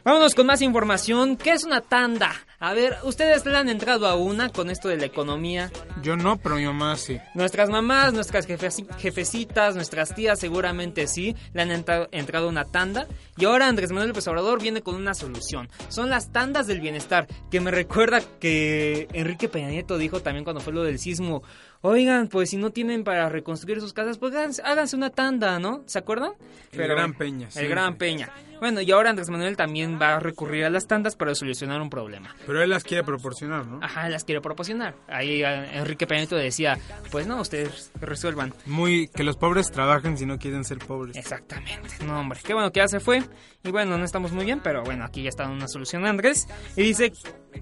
Vámonos 0.04 0.36
con 0.36 0.46
más 0.46 0.62
información. 0.62 1.36
¿Qué 1.36 1.50
es 1.50 1.64
una 1.64 1.80
tanda? 1.80 2.30
A 2.60 2.74
ver, 2.74 2.96
¿ustedes 3.02 3.44
le 3.44 3.56
han 3.56 3.68
entrado 3.68 4.06
a 4.06 4.14
una 4.14 4.50
con 4.50 4.70
esto 4.70 4.88
de 4.88 4.98
la 4.98 5.06
economía? 5.06 5.68
Yo 6.00 6.16
no, 6.16 6.36
pero 6.36 6.54
mi 6.54 6.64
mamá 6.64 6.96
sí. 6.96 7.18
Nuestras 7.34 7.70
mamás, 7.70 8.12
nuestras 8.12 8.46
jefecitas, 8.46 9.74
nuestras 9.74 10.14
tías 10.14 10.38
seguramente 10.38 10.75
sí 11.06 11.34
le 11.52 11.62
han 11.62 11.70
entrado, 11.70 12.48
una 12.48 12.64
tanda. 12.64 13.06
Y 13.36 13.44
ahora 13.44 13.68
Andrés 13.68 13.90
Manuel 13.90 14.08
López 14.08 14.26
Obrador 14.28 14.60
viene 14.60 14.82
con 14.82 14.94
una 14.94 15.14
solución. 15.14 15.68
Son 15.88 16.10
las 16.10 16.32
tandas 16.32 16.66
del 16.66 16.80
bienestar, 16.80 17.26
que 17.50 17.60
me 17.60 17.70
recuerda 17.70 18.20
que 18.40 19.08
Enrique 19.12 19.48
Peña 19.48 19.68
Nieto 19.68 19.98
dijo 19.98 20.20
también 20.20 20.44
cuando 20.44 20.60
fue 20.60 20.72
lo 20.72 20.82
del 20.82 20.98
sismo. 20.98 21.42
Oigan, 21.88 22.26
pues 22.26 22.50
si 22.50 22.56
no 22.56 22.70
tienen 22.70 23.04
para 23.04 23.28
reconstruir 23.28 23.80
sus 23.80 23.92
casas, 23.92 24.18
pues 24.18 24.34
háganse, 24.34 24.96
una 24.96 25.10
tanda, 25.10 25.60
¿no? 25.60 25.84
¿Se 25.86 26.00
acuerdan? 26.00 26.32
El 26.72 26.88
Gran 26.88 27.14
Peña. 27.14 27.48
El 27.54 27.68
Gran 27.68 27.94
Peña. 27.94 28.28
Bueno, 28.58 28.80
y 28.80 28.90
ahora 28.90 29.10
Andrés 29.10 29.28
Manuel 29.28 29.56
también 29.56 29.98
va 30.00 30.16
a 30.16 30.18
recurrir 30.18 30.64
a 30.64 30.70
las 30.70 30.86
tandas 30.86 31.14
para 31.14 31.34
solucionar 31.34 31.80
un 31.80 31.90
problema. 31.90 32.34
Pero 32.46 32.62
él 32.62 32.70
las 32.70 32.82
quiere 32.82 33.04
proporcionar, 33.04 33.66
¿no? 33.66 33.78
Ajá, 33.82 34.08
las 34.08 34.24
quiere 34.24 34.40
proporcionar. 34.40 34.96
Ahí 35.06 35.42
eh, 35.44 35.76
Enrique 35.78 36.06
Peña 36.06 36.22
Nieto 36.22 36.36
decía, 36.36 36.78
pues 37.12 37.26
no, 37.26 37.40
ustedes 37.40 37.92
resuelvan. 38.00 38.52
Muy, 38.64 39.08
que 39.08 39.24
los 39.24 39.36
pobres 39.36 39.70
trabajen 39.70 40.16
si 40.16 40.26
no 40.26 40.38
quieren 40.38 40.64
ser 40.64 40.78
pobres. 40.78 41.16
Exactamente. 41.16 42.04
No, 42.04 42.18
hombre, 42.18 42.40
qué 42.42 42.54
bueno 42.54 42.72
que 42.72 42.80
ya 42.80 42.88
se 42.88 42.98
fue. 42.98 43.22
Y 43.62 43.70
bueno, 43.70 43.98
no 43.98 44.04
estamos 44.04 44.32
muy 44.32 44.44
bien, 44.44 44.60
pero 44.62 44.82
bueno, 44.82 45.04
aquí 45.04 45.22
ya 45.22 45.28
está 45.28 45.48
una 45.48 45.68
solución 45.68 46.06
Andrés. 46.06 46.48
Y 46.76 46.82
dice 46.82 47.12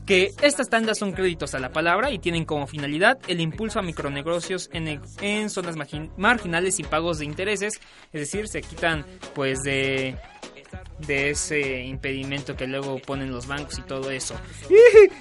que 0.06 0.32
estas 0.42 0.68
tandas 0.68 0.98
son 0.98 1.12
créditos 1.12 1.54
a 1.54 1.58
la 1.58 1.72
palabra 1.72 2.10
y 2.10 2.18
tienen 2.18 2.44
como 2.44 2.66
finalidad 2.66 3.18
el 3.26 3.40
impulso 3.40 3.78
a 3.78 3.82
micronegocios 4.14 4.70
en, 4.72 5.00
en 5.20 5.50
zonas 5.50 5.76
marginales 6.16 6.78
y 6.78 6.84
pagos 6.84 7.18
de 7.18 7.24
intereses, 7.24 7.80
es 8.12 8.20
decir, 8.20 8.48
se 8.48 8.62
quitan 8.62 9.04
pues 9.34 9.62
de 9.62 10.16
de 11.06 11.30
ese 11.30 11.82
impedimento 11.82 12.56
que 12.56 12.66
luego 12.66 12.98
ponen 12.98 13.30
los 13.30 13.46
bancos 13.46 13.78
y 13.78 13.82
todo 13.82 14.10
eso. 14.10 14.34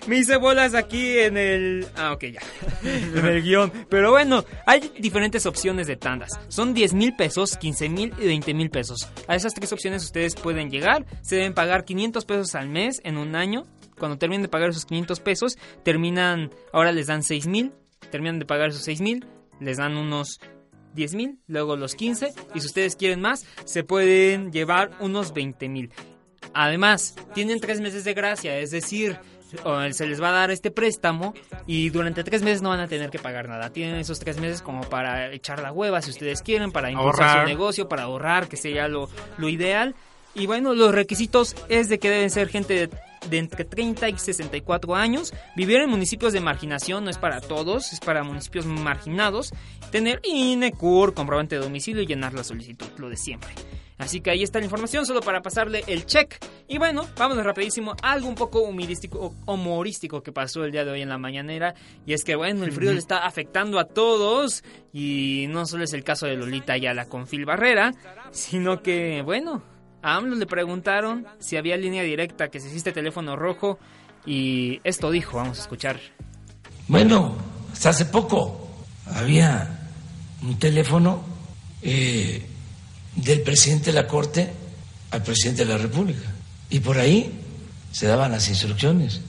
Me 0.07 0.17
hice 0.17 0.38
bolas 0.38 0.75
aquí 0.75 1.17
en 1.17 1.38
el... 1.38 1.88
Ah, 1.95 2.13
ok, 2.13 2.25
ya. 2.25 2.41
en 2.83 3.25
el 3.25 3.41
guion. 3.41 3.71
Pero 3.89 4.12
bueno, 4.12 4.45
hay 4.65 4.91
diferentes 5.00 5.45
opciones 5.45 5.88
de 5.88 5.95
tandas. 5.95 6.39
Son 6.47 6.73
10 6.73 6.93
mil 6.93 7.15
pesos, 7.15 7.57
15 7.57 7.89
mil 7.89 8.13
y 8.19 8.25
20 8.25 8.53
mil 8.53 8.69
pesos. 8.69 9.09
A 9.27 9.35
esas 9.35 9.53
tres 9.53 9.71
opciones 9.73 10.03
ustedes 10.03 10.35
pueden 10.35 10.69
llegar. 10.69 11.05
Se 11.21 11.35
deben 11.35 11.53
pagar 11.53 11.85
500 11.85 12.25
pesos 12.25 12.55
al 12.55 12.69
mes 12.69 13.01
en 13.03 13.17
un 13.17 13.35
año. 13.35 13.65
Cuando 13.97 14.17
terminen 14.17 14.43
de 14.43 14.50
pagar 14.50 14.69
esos 14.69 14.85
500 14.85 15.19
pesos, 15.19 15.57
terminan... 15.83 16.51
Ahora 16.71 16.91
les 16.91 17.07
dan 17.07 17.23
6 17.23 17.47
mil. 17.47 17.73
Terminan 18.12 18.39
de 18.39 18.45
pagar 18.45 18.69
esos 18.69 18.83
6 18.83 19.01
mil. 19.01 19.25
Les 19.60 19.77
dan 19.77 19.98
unos 19.98 20.39
10 20.93 21.15
mil, 21.15 21.39
luego 21.48 21.75
los 21.75 21.95
15 21.95 22.33
y 22.53 22.60
si 22.60 22.67
ustedes 22.67 22.95
quieren 22.95 23.22
más 23.22 23.45
se 23.65 23.83
pueden 23.83 24.51
llevar 24.51 24.91
unos 25.00 25.33
20 25.33 25.69
mil. 25.69 25.91
Además, 26.53 27.15
tienen 27.33 27.60
tres 27.60 27.79
meses 27.79 28.03
de 28.03 28.13
gracia, 28.13 28.60
es 28.60 28.69
decir, 28.72 29.17
se 29.91 30.05
les 30.07 30.22
va 30.22 30.29
a 30.29 30.31
dar 30.33 30.51
este 30.51 30.72
préstamo 30.72 31.33
y 31.65 31.89
durante 31.89 32.24
tres 32.24 32.43
meses 32.43 32.62
no 32.62 32.69
van 32.69 32.79
a 32.79 32.88
tener 32.88 33.10
que 33.10 33.19
pagar 33.19 33.48
nada. 33.48 33.72
Tienen 33.72 33.95
esos 33.95 34.19
tres 34.19 34.39
meses 34.39 34.62
como 34.62 34.81
para 34.81 35.31
echar 35.31 35.61
la 35.61 35.72
hueva 35.72 36.01
si 36.01 36.11
ustedes 36.11 36.42
quieren, 36.42 36.72
para 36.72 36.92
impulsar 36.92 37.42
su 37.42 37.48
negocio, 37.48 37.87
para 37.87 38.03
ahorrar, 38.03 38.48
que 38.48 38.57
sería 38.57 38.87
lo, 38.87 39.09
lo 39.37 39.50
ideal. 39.50 39.96
Y 40.35 40.48
bueno, 40.48 40.74
los 40.74 40.94
requisitos 40.94 41.55
es 41.70 41.89
de 41.89 42.00
que 42.00 42.09
deben 42.09 42.29
ser 42.29 42.50
gente 42.50 42.74
de 42.74 42.89
de 43.29 43.38
entre 43.38 43.66
30 43.66 44.09
y 44.09 44.18
64 44.18 44.96
años, 44.96 45.33
vivir 45.55 45.77
en 45.77 45.90
municipios 45.90 46.33
de 46.33 46.40
marginación 46.40 47.03
no 47.03 47.09
es 47.09 47.18
para 47.18 47.42
todos, 47.42 47.94
es 47.94 48.00
para 48.00 48.24
municipios 48.24 48.66
marginados, 48.66 49.51
tener 49.92 50.22
INECUR, 50.24 51.14
comprobante 51.14 51.55
de 51.55 51.62
domicilio 51.62 52.03
y 52.03 52.07
llenar 52.07 52.33
la 52.33 52.44
solicitud, 52.44 52.88
lo 52.98 53.09
de 53.09 53.18
siempre. 53.18 53.53
Así 53.98 54.22
que 54.22 54.31
ahí 54.31 54.44
está 54.44 54.59
la 54.59 54.66
información, 54.66 55.05
solo 55.05 55.22
para 55.22 55.42
pasarle 55.42 55.83
el 55.88 56.05
check. 56.05 56.44
Y 56.68 56.77
bueno, 56.77 57.07
vámonos 57.18 57.46
rapidísimo 57.46 57.96
a 58.01 58.12
algo 58.12 58.27
un 58.27 58.36
poco 58.36 58.62
humorístico, 58.62 59.33
humorístico 59.46 60.22
que 60.24 60.31
pasó 60.31 60.66
el 60.66 60.72
día 60.72 60.83
de 60.83 60.92
hoy 60.92 61.01
en 61.01 61.09
la 61.09 61.18
mañanera. 61.18 61.75
Y 62.05 62.14
es 62.14 62.24
que 62.24 62.36
bueno, 62.36 62.66
el 62.66 62.72
frío 62.72 62.92
le 62.92 63.00
está 63.00 63.25
afectando 63.25 63.79
a 63.79 63.86
todos. 63.86 64.64
Y 64.92 65.46
no 65.50 65.66
solo 65.66 65.83
es 65.83 65.94
el 65.94 66.03
caso 66.03 66.25
de 66.25 66.36
Lolita 66.36 66.74
Ayala 66.74 67.05
con 67.05 67.27
Phil 67.27 67.46
Barrera, 67.46 67.94
sino 68.31 68.81
que 68.81 69.22
bueno, 69.24 69.64
a 70.03 70.16
AMLO 70.16 70.35
le 70.35 70.46
preguntaron 70.46 71.25
si 71.39 71.55
había 71.55 71.77
línea 71.77 72.03
directa, 72.03 72.50
que 72.50 72.59
si 72.59 72.68
existe 72.68 72.92
teléfono 72.92 73.35
rojo, 73.35 73.79
y 74.25 74.81
esto 74.83 75.09
dijo, 75.09 75.37
vamos 75.37 75.59
a 75.59 75.61
escuchar. 75.61 76.00
Bueno, 76.87 77.35
hasta 77.72 77.89
hace 77.89 78.05
poco 78.05 78.70
había 79.05 79.79
un 80.42 80.59
teléfono 80.59 81.24
eh, 81.81 82.46
del 83.16 83.42
presidente 83.42 83.92
de 83.92 84.01
la 84.01 84.07
Corte 84.07 84.51
al 85.11 85.24
presidente 85.24 85.66
de 85.66 85.72
la 85.72 85.77
República, 85.77 86.29
y 86.70 86.79
por 86.79 86.98
ahí 86.98 87.31
se 87.92 88.07
daban 88.07 88.31
las 88.31 88.50
instrucciones. 88.50 89.22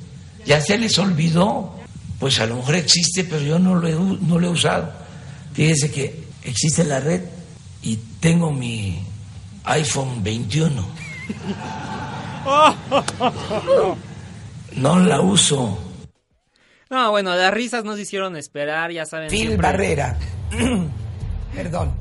Ya 0.44 0.60
se 0.60 0.76
les 0.76 0.98
olvidó, 0.98 1.76
pues 2.18 2.40
a 2.40 2.46
lo 2.46 2.56
mejor 2.56 2.74
existe, 2.74 3.24
pero 3.24 3.42
yo 3.42 3.58
no 3.58 3.76
lo 3.76 3.86
he, 3.86 3.92
no 3.92 4.38
lo 4.38 4.46
he 4.46 4.50
usado. 4.50 4.92
Fíjese 5.52 5.90
que 5.90 6.24
existe 6.42 6.84
la 6.84 6.98
red 7.00 7.22
y 7.82 7.96
tengo 8.20 8.50
mi 8.50 9.02
iPhone 9.64 10.22
21. 10.22 10.86
No 14.76 14.98
la 14.98 15.20
uso. 15.20 15.78
No, 16.90 17.10
bueno, 17.10 17.34
las 17.34 17.52
risas 17.52 17.84
nos 17.84 17.98
hicieron 17.98 18.36
esperar, 18.36 18.92
ya 18.92 19.06
saben. 19.06 19.30
Phil 19.30 19.56
Barrera. 19.56 20.18
Perdón. 21.54 21.94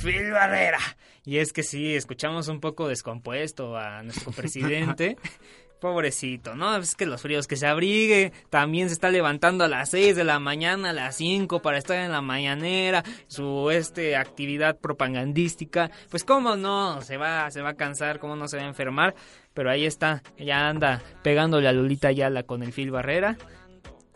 Phil 0.00 0.30
Barrera. 0.30 0.78
Y 1.24 1.38
es 1.38 1.52
que 1.52 1.62
sí, 1.62 1.94
escuchamos 1.94 2.48
un 2.48 2.60
poco 2.60 2.88
descompuesto 2.88 3.76
a 3.76 4.02
nuestro 4.02 4.32
presidente. 4.32 5.18
Pobrecito, 5.80 6.54
¿no? 6.54 6.76
Es 6.76 6.94
que 6.96 7.06
los 7.06 7.22
fríos 7.22 7.46
que 7.46 7.56
se 7.56 7.66
abrigue, 7.66 8.32
también 8.50 8.88
se 8.88 8.94
está 8.94 9.10
levantando 9.10 9.64
a 9.64 9.68
las 9.68 9.90
6 9.90 10.16
de 10.16 10.24
la 10.24 10.40
mañana, 10.40 10.90
a 10.90 10.92
las 10.92 11.16
5 11.16 11.62
para 11.62 11.78
estar 11.78 11.96
en 11.98 12.10
la 12.10 12.20
mañanera, 12.20 13.04
su 13.28 13.70
este 13.70 14.16
actividad 14.16 14.78
propagandística, 14.78 15.90
pues 16.10 16.24
cómo 16.24 16.56
no, 16.56 17.00
se 17.02 17.16
va, 17.16 17.50
se 17.50 17.62
va 17.62 17.70
a 17.70 17.74
cansar, 17.74 18.18
cómo 18.18 18.34
no 18.34 18.48
se 18.48 18.56
va 18.56 18.64
a 18.64 18.68
enfermar, 18.68 19.14
pero 19.54 19.70
ahí 19.70 19.86
está, 19.86 20.22
ya 20.36 20.68
anda 20.68 21.00
pegándole 21.22 21.68
a 21.68 21.72
Lulita 21.72 22.10
Yala 22.10 22.42
con 22.42 22.62
el 22.62 22.72
Phil 22.72 22.90
Barrera. 22.90 23.36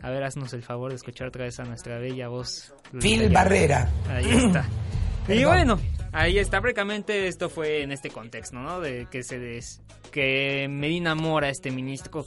A 0.01 0.09
ver, 0.09 0.23
haznos 0.23 0.51
el 0.53 0.63
favor 0.63 0.89
de 0.89 0.97
escuchar 0.97 1.29
otra 1.29 1.45
vez 1.45 1.61
a 1.61 1.63
nuestra 1.63 1.97
bella 1.97 2.27
voz. 2.27 2.73
Phil 2.99 3.29
Barrera. 3.29 3.89
Ahí 4.09 4.29
está. 4.29 4.65
y 5.29 5.45
bueno, 5.45 5.79
Ahí 6.15 6.37
está, 6.37 6.61
prácticamente 6.61 7.27
esto 7.27 7.49
fue 7.49 7.81
en 7.81 7.91
este 7.91 8.11
contexto, 8.11 8.57
¿no? 8.57 8.79
De 8.79 9.07
que 9.09 9.23
se 9.23 9.39
des, 9.39 9.81
que 10.11 10.67
Medina 10.69 11.15
Mora, 11.15 11.49
este 11.49 11.71
ministro, 11.71 12.23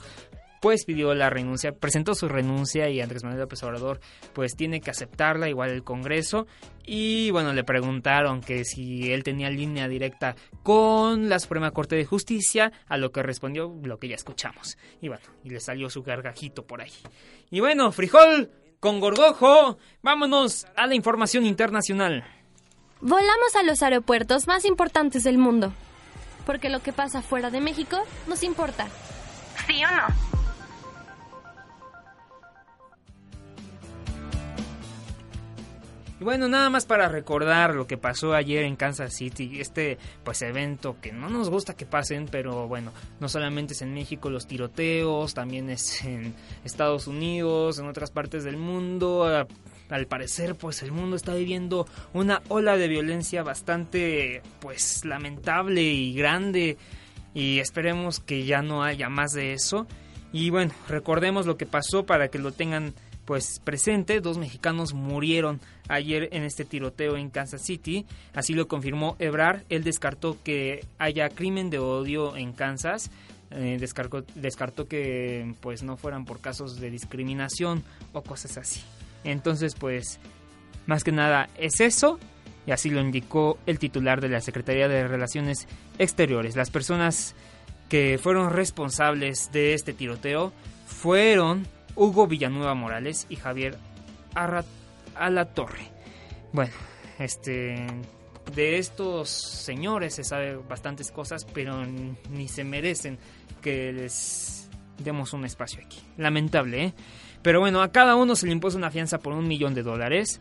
pues 0.61 0.85
pidió 0.85 1.15
la 1.15 1.31
renuncia, 1.31 1.71
presentó 1.71 2.17
su 2.17 2.29
renuncia 2.29 2.89
y 2.91 3.01
Andrés 3.01 3.23
Manuel 3.23 3.43
López 3.43 3.63
Obrador 3.63 4.01
pues 4.33 4.57
tiene 4.57 4.81
que 4.81 4.91
aceptarla, 4.91 5.49
igual 5.49 5.71
el 5.71 5.85
Congreso. 5.85 6.49
Y 6.85 7.31
bueno, 7.31 7.53
le 7.53 7.63
preguntaron 7.63 8.41
que 8.41 8.65
si 8.65 9.13
él 9.13 9.23
tenía 9.23 9.51
línea 9.51 9.87
directa 9.87 10.35
con 10.65 11.29
la 11.29 11.39
Suprema 11.39 11.71
Corte 11.71 11.95
de 11.95 12.05
Justicia, 12.05 12.73
a 12.89 12.97
lo 12.97 13.13
que 13.13 13.23
respondió 13.23 13.73
lo 13.85 14.01
que 14.01 14.09
ya 14.09 14.17
escuchamos. 14.17 14.77
Y 15.01 15.07
bueno, 15.07 15.23
y 15.45 15.51
le 15.51 15.61
salió 15.61 15.91
su 15.91 16.03
gargajito 16.03 16.67
por 16.67 16.81
ahí. 16.81 16.93
Y 17.51 17.61
bueno, 17.61 17.93
frijol 17.93 18.51
con 18.81 18.99
gorgojo, 18.99 19.79
vámonos 20.03 20.67
a 20.75 20.89
la 20.89 20.97
información 20.97 21.47
internacional. 21.47 22.25
Volamos 23.01 23.55
a 23.57 23.63
los 23.63 23.83
aeropuertos 23.83 24.47
más 24.47 24.65
importantes 24.65 25.23
del 25.23 25.37
mundo, 25.37 25.73
porque 26.47 26.71
lo 26.71 26.81
que 26.81 26.93
pasa 26.93 27.21
fuera 27.21 27.51
de 27.51 27.61
México 27.61 27.99
nos 28.27 28.43
importa. 28.43 28.89
¿Sí 29.67 29.85
o 29.85 29.91
no? 29.91 30.37
Y 36.19 36.25
bueno, 36.25 36.49
nada 36.49 36.71
más 36.71 36.87
para 36.87 37.09
recordar 37.11 37.75
lo 37.75 37.87
que 37.87 37.99
pasó 37.99 38.33
ayer 38.33 38.65
en 38.65 38.77
Kansas 38.77 39.13
City, 39.13 39.61
este 39.61 39.99
pues 40.25 40.41
evento 40.41 40.97
que 41.03 41.13
no 41.13 41.29
nos 41.29 41.51
gusta 41.51 41.75
que 41.77 41.85
pasen, 41.85 42.27
pero 42.31 42.67
bueno, 42.67 42.91
no 43.21 43.29
solamente 43.29 43.75
es 43.75 43.83
en 43.83 43.93
México 43.93 44.31
los 44.31 44.47
tiroteos, 44.47 45.35
también 45.35 45.69
es 45.69 46.03
en 46.05 46.35
Estados 46.65 47.07
Unidos, 47.07 47.79
en 47.79 47.87
otras 47.87 48.11
partes 48.11 48.45
del 48.45 48.57
mundo, 48.57 49.47
al 49.89 50.07
parecer 50.07 50.55
pues 50.55 50.83
el 50.83 50.93
mundo 50.93 51.17
está 51.17 51.35
viviendo 51.35 51.87
una 52.13 52.43
ola 52.49 52.77
de 52.77 52.89
violencia 52.89 53.43
bastante 53.43 54.43
pues 54.61 55.05
lamentable 55.05 55.83
y 55.83 56.15
grande 56.15 56.77
y 57.35 57.59
esperemos 57.59 58.21
que 58.21 58.45
ya 58.45 58.63
no 58.63 58.83
haya 58.83 59.09
más 59.09 59.33
de 59.33 59.53
eso 59.53 59.87
y 60.33 60.51
bueno 60.51 60.73
recordemos 60.89 61.47
lo 61.47 61.57
que 61.57 61.67
pasó 61.67 62.05
para 62.05 62.29
que 62.29 62.39
lo 62.39 62.53
tengan 62.53 62.95
pues 63.27 63.61
presente. 63.63 64.21
Dos 64.21 64.39
mexicanos 64.39 64.95
murieron 64.95 65.61
ayer 65.89 66.31
en 66.33 66.45
este 66.45 66.65
tiroteo 66.65 67.19
en 67.19 67.29
Kansas 67.29 67.61
City. 67.61 68.07
Así 68.33 68.55
lo 68.55 68.69
confirmó 68.69 69.17
Ebrar. 69.19 69.65
Él 69.69 69.85
descartó 69.85 70.39
que 70.43 70.87
haya 70.99 71.29
crimen 71.29 71.69
de 71.69 71.79
odio 71.79 72.37
en 72.37 72.53
Kansas. 72.53 73.11
Eh, 73.51 73.77
descartó, 73.79 74.25
descartó 74.35 74.87
que 74.87 75.55
pues 75.61 75.83
no 75.83 75.97
fueran 75.97 76.25
por 76.25 76.41
casos 76.41 76.81
de 76.81 76.91
discriminación 76.91 77.85
o 78.13 78.23
cosas 78.23 78.57
así. 78.57 78.81
Entonces 79.27 79.75
pues 79.75 80.19
más 80.87 81.05
que 81.05 81.13
nada 81.13 81.51
es 81.59 81.81
eso 81.81 82.19
y 82.67 82.71
así 82.71 82.91
lo 82.91 83.01
indicó 83.01 83.59
el 83.67 83.79
titular 83.79 84.21
de 84.21 84.29
la 84.29 84.41
Secretaría 84.41 84.89
de 84.89 85.07
Relaciones 85.07 85.69
Exteriores. 85.99 86.57
Las 86.57 86.71
personas 86.71 87.35
que 87.89 88.19
fueron 88.19 88.51
responsables 88.51 89.53
de 89.53 89.75
este 89.75 89.93
tiroteo 89.93 90.53
fueron 90.87 91.67
Hugo 91.95 92.27
Villanueva 92.27 92.75
Morales 92.75 93.27
y 93.29 93.37
Javier 93.37 93.79
Arrat 94.35 94.67
a 95.15 95.31
la 95.31 95.47
Torre. 95.47 95.91
Bueno, 96.53 96.73
este 97.19 97.87
de 98.55 98.79
estos 98.79 99.29
señores 99.29 100.15
se 100.15 100.25
sabe 100.25 100.57
bastantes 100.57 101.11
cosas, 101.11 101.45
pero 101.45 101.85
ni 101.85 102.49
se 102.49 102.65
merecen 102.65 103.19
que 103.61 103.93
les 103.93 104.69
demos 104.99 105.33
un 105.33 105.45
espacio 105.45 105.83
aquí. 105.85 106.01
Lamentable, 106.17 106.85
¿eh? 106.85 106.95
Pero 107.43 107.61
bueno, 107.61 107.83
a 107.83 107.93
cada 107.93 108.17
uno 108.17 108.35
se 108.35 108.47
le 108.47 108.53
impuso 108.53 108.77
una 108.77 108.91
fianza 108.91 109.19
por 109.19 109.33
un 109.33 109.47
millón 109.47 109.75
de 109.75 109.83
dólares. 109.83 110.41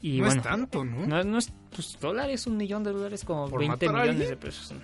Y 0.00 0.18
no 0.18 0.26
bueno, 0.26 0.40
es 0.40 0.46
tanto, 0.46 0.84
¿no? 0.84 1.24
No, 1.24 1.38
es 1.38 1.52
pues, 1.74 1.98
dólares, 2.00 2.46
un 2.46 2.56
millón 2.56 2.84
de 2.84 2.92
dólares, 2.92 3.24
como 3.24 3.48
20 3.48 3.88
millones 3.88 4.28
de 4.28 4.36
pesos. 4.36 4.74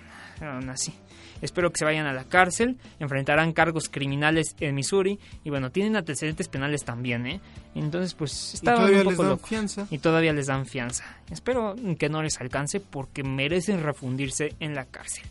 Aún 0.41 0.69
así. 0.69 0.93
Espero 1.41 1.71
que 1.71 1.79
se 1.79 1.85
vayan 1.85 2.05
a 2.05 2.13
la 2.13 2.23
cárcel, 2.25 2.77
enfrentarán 2.99 3.51
cargos 3.53 3.89
criminales 3.89 4.55
en 4.59 4.75
Missouri 4.75 5.19
y 5.43 5.49
bueno, 5.49 5.71
tienen 5.71 5.95
antecedentes 5.95 6.47
penales 6.47 6.85
también, 6.85 7.25
¿eh? 7.25 7.41
Entonces, 7.73 8.13
pues 8.13 8.61
todavía 8.63 8.97
un 8.97 9.03
poco 9.03 9.09
les 9.09 9.17
dan 9.17 9.29
loco. 9.29 9.47
fianza? 9.47 9.87
Y 9.89 9.97
todavía 9.97 10.33
les 10.33 10.47
dan 10.47 10.65
fianza. 10.67 11.03
Espero 11.31 11.75
que 11.97 12.09
no 12.09 12.21
les 12.21 12.39
alcance 12.39 12.79
porque 12.79 13.23
merecen 13.23 13.81
refundirse 13.81 14.53
en 14.59 14.75
la 14.75 14.85
cárcel. 14.85 15.25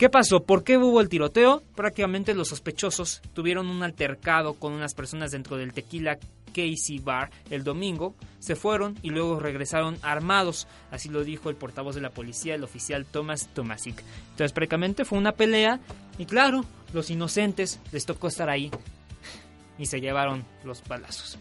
¿Qué 0.00 0.08
pasó? 0.08 0.44
¿Por 0.44 0.64
qué 0.64 0.78
hubo 0.78 1.02
el 1.02 1.10
tiroteo? 1.10 1.62
Prácticamente 1.76 2.32
los 2.32 2.48
sospechosos 2.48 3.20
tuvieron 3.34 3.68
un 3.68 3.82
altercado 3.82 4.54
con 4.54 4.72
unas 4.72 4.94
personas 4.94 5.30
dentro 5.30 5.58
del 5.58 5.74
tequila 5.74 6.18
Casey 6.54 7.00
Bar 7.00 7.28
el 7.50 7.64
domingo, 7.64 8.14
se 8.38 8.56
fueron 8.56 8.96
y 9.02 9.10
luego 9.10 9.38
regresaron 9.38 9.98
armados, 10.00 10.66
así 10.90 11.10
lo 11.10 11.22
dijo 11.22 11.50
el 11.50 11.56
portavoz 11.56 11.96
de 11.96 12.00
la 12.00 12.08
policía, 12.08 12.54
el 12.54 12.64
oficial 12.64 13.04
Thomas 13.04 13.50
Tomasic. 13.52 14.02
Entonces 14.30 14.52
prácticamente 14.52 15.04
fue 15.04 15.18
una 15.18 15.32
pelea 15.32 15.80
y 16.16 16.24
claro, 16.24 16.64
los 16.94 17.10
inocentes 17.10 17.78
les 17.92 18.06
tocó 18.06 18.28
estar 18.28 18.48
ahí 18.48 18.70
y 19.76 19.84
se 19.84 20.00
llevaron 20.00 20.46
los 20.64 20.82
balazos. 20.88 21.36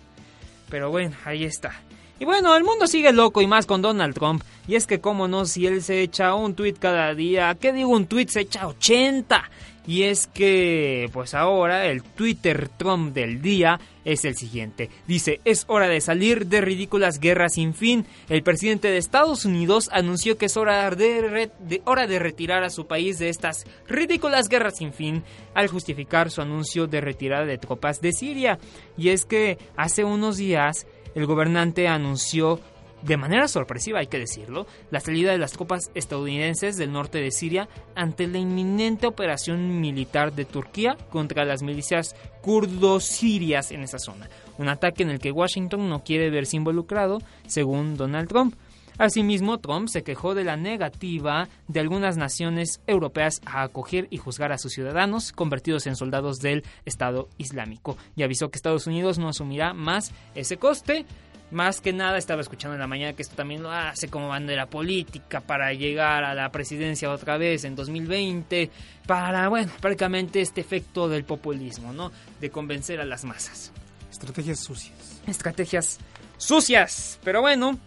Pero 0.69 0.91
bueno, 0.91 1.15
ahí 1.24 1.45
está. 1.45 1.82
Y 2.19 2.25
bueno, 2.25 2.55
el 2.55 2.63
mundo 2.63 2.86
sigue 2.88 3.13
loco 3.13 3.41
y 3.41 3.47
más 3.47 3.65
con 3.65 3.82
Donald 3.82 4.13
Trump. 4.13 4.43
Y 4.67 4.75
es 4.75 4.86
que, 4.86 4.99
como 4.99 5.27
no, 5.27 5.45
si 5.45 5.65
él 5.67 5.82
se 5.82 6.01
echa 6.01 6.36
un 6.36 6.53
tweet 6.53 6.73
cada 6.73 7.15
día, 7.15 7.55
¿qué 7.60 7.71
digo 7.73 7.89
un 7.89 8.08
tweet? 8.08 8.27
Se 8.27 8.41
echa 8.41 8.67
80. 8.67 9.49
Y 9.88 10.03
es 10.03 10.27
que, 10.27 11.10
pues 11.13 11.34
ahora, 11.34 11.88
el 11.88 12.03
Twitter 12.03 12.69
Trump 12.77 13.12
del 13.15 13.41
día 13.41 13.79
es 14.05 14.23
el 14.25 14.36
siguiente. 14.36 14.89
Dice, 15.08 15.39
es 15.45 15.63
hora 15.67 15.88
de 15.88 15.99
salir 16.01 16.45
de 16.45 16.62
ridículas 16.62 17.19
guerras 17.19 17.53
sin 17.55 17.73
fin. 17.73 18.05
El 18.27 18.43
presidente 18.43 18.89
de 18.91 18.97
Estados 18.97 19.45
Unidos 19.45 19.89
anunció 19.91 20.38
que 20.38 20.45
es 20.45 20.58
hora 20.58 20.91
de- 20.91 21.49
hora 21.86 22.05
de 22.05 22.19
retirar 22.19 22.63
a 22.63 22.69
su 22.69 22.86
país 22.86 23.17
de 23.17 23.29
estas 23.29 23.65
ridículas 23.88 24.47
guerras 24.49 24.77
sin 24.77 24.93
fin 24.93 25.23
al 25.55 25.69
justificar 25.69 26.29
su 26.29 26.41
anuncio 26.41 26.86
de 26.86 27.01
retirada 27.01 27.45
de 27.45 27.58
tropas 27.58 27.99
de 28.01 28.12
Siria. 28.12 28.60
Y 28.95 29.10
es 29.10 29.25
que 29.25 29.58
hace 29.75 30.03
unos 30.03 30.38
días 30.38 30.86
el 31.15 31.26
gobernante 31.26 31.88
anunció 31.88 32.60
de 33.02 33.17
manera 33.17 33.48
sorpresiva, 33.48 34.00
hay 34.00 34.08
que 34.08 34.19
decirlo, 34.19 34.67
la 34.91 35.00
salida 35.00 35.32
de 35.32 35.38
las 35.38 35.54
tropas 35.54 35.89
estadounidenses 35.93 36.78
del 36.78 36.91
norte 36.91 37.19
de 37.19 37.32
Siria 37.32 37.69
ante 37.95 38.28
la 38.28 38.39
inminente 38.39 39.08
operación 39.08 39.80
militar 39.80 40.34
de 40.34 40.45
Turquía 40.45 40.98
contra 41.10 41.45
las 41.45 41.63
milicias 41.63 42.15
kurdo-sirias 42.41 43.72
en 43.72 43.84
esa 43.84 44.00
zona. 44.00 44.30
Un 44.58 44.67
ataque 44.67 45.04
en 45.04 45.10
el 45.10 45.19
que 45.19 45.32
Washington 45.32 45.88
no 45.88 46.04
quiere 46.04 46.30
verse 46.30 46.58
involucrado, 46.58 47.19
según 47.48 47.95
Donald 47.95 48.28
Trump. 48.28 48.56
Asimismo, 48.99 49.59
Trump 49.59 49.88
se 49.88 50.03
quejó 50.03 50.35
de 50.35 50.43
la 50.43 50.57
negativa 50.57 51.47
de 51.69 51.79
algunas 51.79 52.17
naciones 52.17 52.81
europeas 52.85 53.39
a 53.45 53.63
acoger 53.63 54.07
y 54.12 54.17
juzgar 54.17 54.51
a 54.51 54.57
sus 54.57 54.73
ciudadanos 54.73 55.31
convertidos 55.31 55.88
en 55.88 55.95
soldados 55.95 56.39
del 56.39 56.65
Estado 56.83 57.29
Islámico 57.38 57.97
y 58.17 58.23
avisó 58.23 58.49
que 58.49 58.57
Estados 58.57 58.88
Unidos 58.88 59.17
no 59.17 59.29
asumirá 59.29 59.73
más 59.73 60.12
ese 60.35 60.57
coste. 60.57 61.05
Más 61.49 61.79
que 61.79 61.93
nada 61.93 62.17
estaba 62.17 62.41
escuchando 62.41 62.75
en 62.75 62.81
la 62.81 62.88
mañana 62.88 63.13
que 63.13 63.21
esto 63.21 63.38
también 63.38 63.63
lo 63.63 63.71
hace 63.71 64.09
como 64.09 64.27
bandera 64.27 64.65
política 64.65 65.39
para 65.39 65.71
llegar 65.71 66.25
a 66.25 66.35
la 66.35 66.51
presidencia 66.51 67.09
otra 67.09 67.38
vez 67.38 67.63
en 67.63 67.75
2020, 67.75 68.69
para, 69.07 69.47
bueno, 69.47 69.71
prácticamente 69.79 70.41
este 70.41 70.59
efecto 70.59 71.07
del 71.07 71.23
populismo, 71.23 71.93
¿no? 71.93 72.12
De 72.41 72.51
convencer 72.51 72.99
a 72.99 73.05
las 73.05 73.23
masas. 73.23 73.71
Estrategias 74.12 74.59
sucias. 74.59 75.21
Estrategias 75.25 75.99
sucias, 76.38 77.19
pero 77.23 77.41
bueno, 77.41 77.79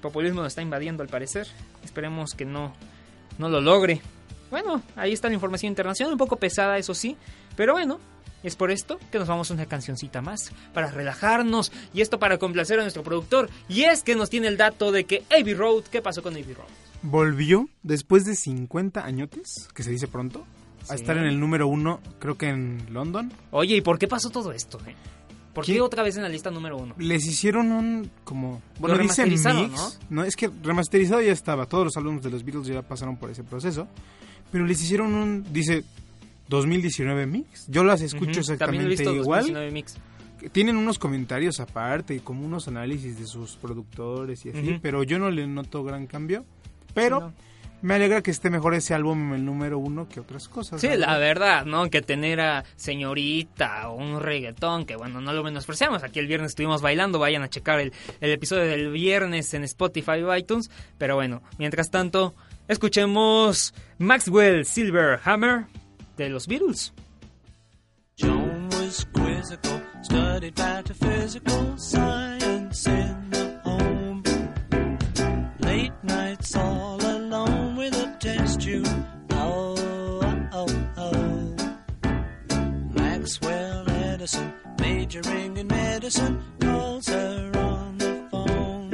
populismo 0.00 0.40
nos 0.42 0.48
está 0.52 0.62
invadiendo 0.62 1.02
al 1.02 1.08
parecer. 1.08 1.46
Esperemos 1.84 2.34
que 2.34 2.44
no, 2.44 2.72
no 3.38 3.48
lo 3.48 3.60
logre. 3.60 4.00
Bueno, 4.50 4.82
ahí 4.96 5.12
está 5.12 5.28
la 5.28 5.34
información 5.34 5.70
internacional, 5.70 6.12
un 6.12 6.18
poco 6.18 6.36
pesada, 6.36 6.76
eso 6.78 6.92
sí, 6.94 7.16
pero 7.56 7.74
bueno, 7.74 8.00
es 8.42 8.56
por 8.56 8.70
esto 8.72 8.98
que 9.12 9.18
nos 9.20 9.28
vamos 9.28 9.50
a 9.50 9.54
una 9.54 9.66
cancioncita 9.66 10.22
más, 10.22 10.50
para 10.74 10.90
relajarnos, 10.90 11.70
y 11.94 12.00
esto 12.00 12.18
para 12.18 12.38
complacer 12.38 12.78
a 12.80 12.82
nuestro 12.82 13.04
productor, 13.04 13.48
y 13.68 13.82
es 13.84 14.02
que 14.02 14.16
nos 14.16 14.28
tiene 14.28 14.48
el 14.48 14.56
dato 14.56 14.90
de 14.90 15.04
que 15.04 15.22
Abbey 15.30 15.54
Road, 15.54 15.84
¿qué 15.84 16.02
pasó 16.02 16.20
con 16.22 16.32
Abbey 16.34 16.54
Road? 16.54 16.66
Volvió 17.02 17.68
después 17.84 18.24
de 18.24 18.34
50 18.34 19.04
añotes, 19.04 19.68
que 19.72 19.82
se 19.84 19.90
dice 19.92 20.08
pronto, 20.08 20.44
a 20.82 20.86
Sí. 20.86 20.94
estar 20.96 21.16
en 21.16 21.24
el 21.26 21.38
número 21.38 21.68
uno, 21.68 22.00
creo 22.18 22.36
que 22.36 22.48
en 22.48 22.86
London. 22.92 23.32
Oye, 23.52 23.76
¿y 23.76 23.80
por 23.82 23.98
qué 23.98 24.08
pasó 24.08 24.30
todo 24.30 24.50
esto? 24.52 24.78
eh? 24.86 24.96
¿Por 25.52 25.64
qué 25.64 25.80
otra 25.80 26.02
vez 26.02 26.16
en 26.16 26.22
la 26.22 26.28
lista 26.28 26.50
número 26.50 26.76
uno? 26.76 26.94
Les 26.98 27.26
hicieron 27.26 27.72
un 27.72 28.10
como 28.24 28.62
bueno 28.78 28.96
Lo 28.96 29.02
dicen 29.02 29.28
mix, 29.28 29.98
¿no? 30.08 30.24
Es 30.24 30.36
que 30.36 30.50
remasterizado 30.62 31.20
ya 31.20 31.32
estaba, 31.32 31.66
todos 31.66 31.84
los 31.84 31.96
álbumes 31.96 32.22
de 32.22 32.30
los 32.30 32.44
Beatles 32.44 32.66
ya 32.66 32.82
pasaron 32.82 33.16
por 33.16 33.30
ese 33.30 33.42
proceso, 33.42 33.88
pero 34.52 34.64
les 34.64 34.80
hicieron 34.80 35.14
un 35.14 35.52
dice 35.52 35.84
2019 36.48 37.26
mix. 37.26 37.66
Yo 37.68 37.84
las 37.84 38.00
escucho 38.02 38.38
he 38.38 38.40
exactamente 38.40 38.88
visto 38.88 39.14
igual. 39.14 39.40
2019 39.40 39.70
Mix. 39.70 39.96
Tienen 40.52 40.76
unos 40.76 40.98
comentarios 40.98 41.60
aparte 41.60 42.14
y 42.14 42.20
como 42.20 42.46
unos 42.46 42.66
análisis 42.66 43.18
de 43.18 43.26
sus 43.26 43.56
productores 43.56 44.46
y 44.46 44.50
así, 44.50 44.78
pero 44.80 45.02
yo 45.02 45.18
no 45.18 45.30
le 45.30 45.46
noto 45.46 45.84
gran 45.84 46.06
cambio. 46.06 46.44
Pero 46.94 47.20
no. 47.20 47.32
Me 47.82 47.94
alegra 47.94 48.22
que 48.22 48.30
esté 48.30 48.50
mejor 48.50 48.74
ese 48.74 48.94
álbum 48.94 49.34
el 49.34 49.44
número 49.44 49.78
uno 49.78 50.08
que 50.08 50.20
otras 50.20 50.48
cosas. 50.48 50.80
Sí, 50.80 50.88
¿verdad? 50.88 51.06
la 51.06 51.18
verdad, 51.18 51.64
¿no? 51.64 51.88
Que 51.90 52.02
tener 52.02 52.40
a 52.40 52.64
señorita 52.76 53.88
o 53.88 53.96
un 53.96 54.20
reggaetón, 54.20 54.84
que 54.86 54.96
bueno, 54.96 55.20
no 55.20 55.32
lo 55.32 55.42
menospreciamos. 55.42 56.02
Aquí 56.02 56.18
el 56.18 56.26
viernes 56.26 56.50
estuvimos 56.50 56.82
bailando, 56.82 57.18
vayan 57.18 57.42
a 57.42 57.48
checar 57.48 57.80
el, 57.80 57.92
el 58.20 58.30
episodio 58.30 58.64
del 58.64 58.90
viernes 58.90 59.52
en 59.54 59.64
Spotify 59.64 60.22
o 60.22 60.36
iTunes. 60.36 60.70
Pero 60.98 61.14
bueno, 61.14 61.42
mientras 61.58 61.90
tanto, 61.90 62.34
escuchemos 62.68 63.74
Maxwell 63.98 64.64
Silverhammer 64.64 65.66
de 66.16 66.28
los 66.28 66.46
Beatles. 66.46 66.92
Joan 68.20 68.68
was 68.70 69.06
quizzical, 69.14 69.80
studied 70.02 70.58
metaphysical 70.58 71.78
science 71.78 72.86
in 72.86 73.30
the 73.30 73.60
home. 73.64 74.22
Late 75.60 75.92
nights 76.02 76.54
all 76.56 76.89
majoring 85.10 85.56
in 85.56 85.66
medicine, 85.66 86.40
calls 86.60 87.08
her 87.08 87.50
on 87.56 87.98
the 87.98 88.28
phone. 88.30 88.90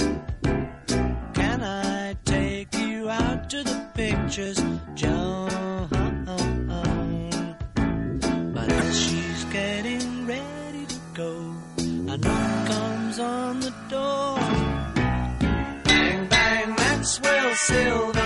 Can 1.34 1.62
I 1.62 2.16
take 2.24 2.74
you 2.74 3.10
out 3.10 3.50
to 3.50 3.62
the 3.62 3.86
pictures, 3.94 4.62
Joan? 4.94 5.88
But 8.54 8.72
as 8.72 8.98
she's 8.98 9.44
getting 9.44 10.26
ready 10.26 10.86
to 10.86 10.96
go, 11.12 11.54
a 12.08 12.16
knock 12.16 12.66
comes 12.66 13.18
on 13.18 13.60
the 13.60 13.74
door. 13.90 14.38
Bang, 15.84 16.28
bang, 16.28 16.70
Maxwell 16.70 17.50
Silverhammer 17.68 18.25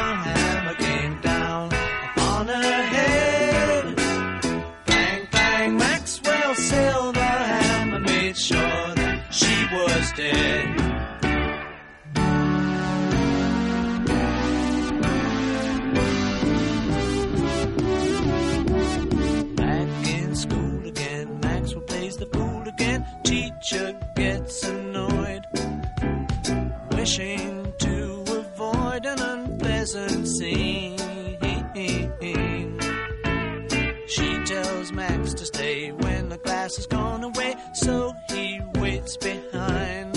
class 36.44 36.76
has 36.76 36.86
gone 36.86 37.24
away, 37.24 37.54
so 37.74 38.14
he 38.30 38.60
waits 38.76 39.16
behind. 39.16 40.16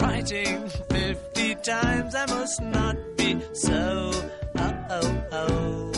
Writing 0.00 0.68
50 0.90 1.54
times, 1.56 2.14
I 2.14 2.26
must 2.26 2.60
not 2.62 2.96
be 3.16 3.40
so. 3.52 4.10
Oh, 4.56 4.74
oh, 4.90 5.24
oh. 5.32 5.92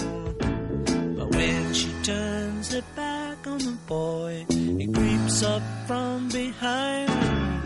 But 1.17 1.31
when 1.35 1.75
she 1.75 1.93
turns 2.03 2.73
her 2.73 2.83
back 2.97 3.47
on 3.47 3.59
the 3.59 3.77
boy, 3.87 4.47
he 4.51 4.87
creeps 4.87 5.43
up 5.43 5.63
from 5.87 6.29
behind. 6.29 7.58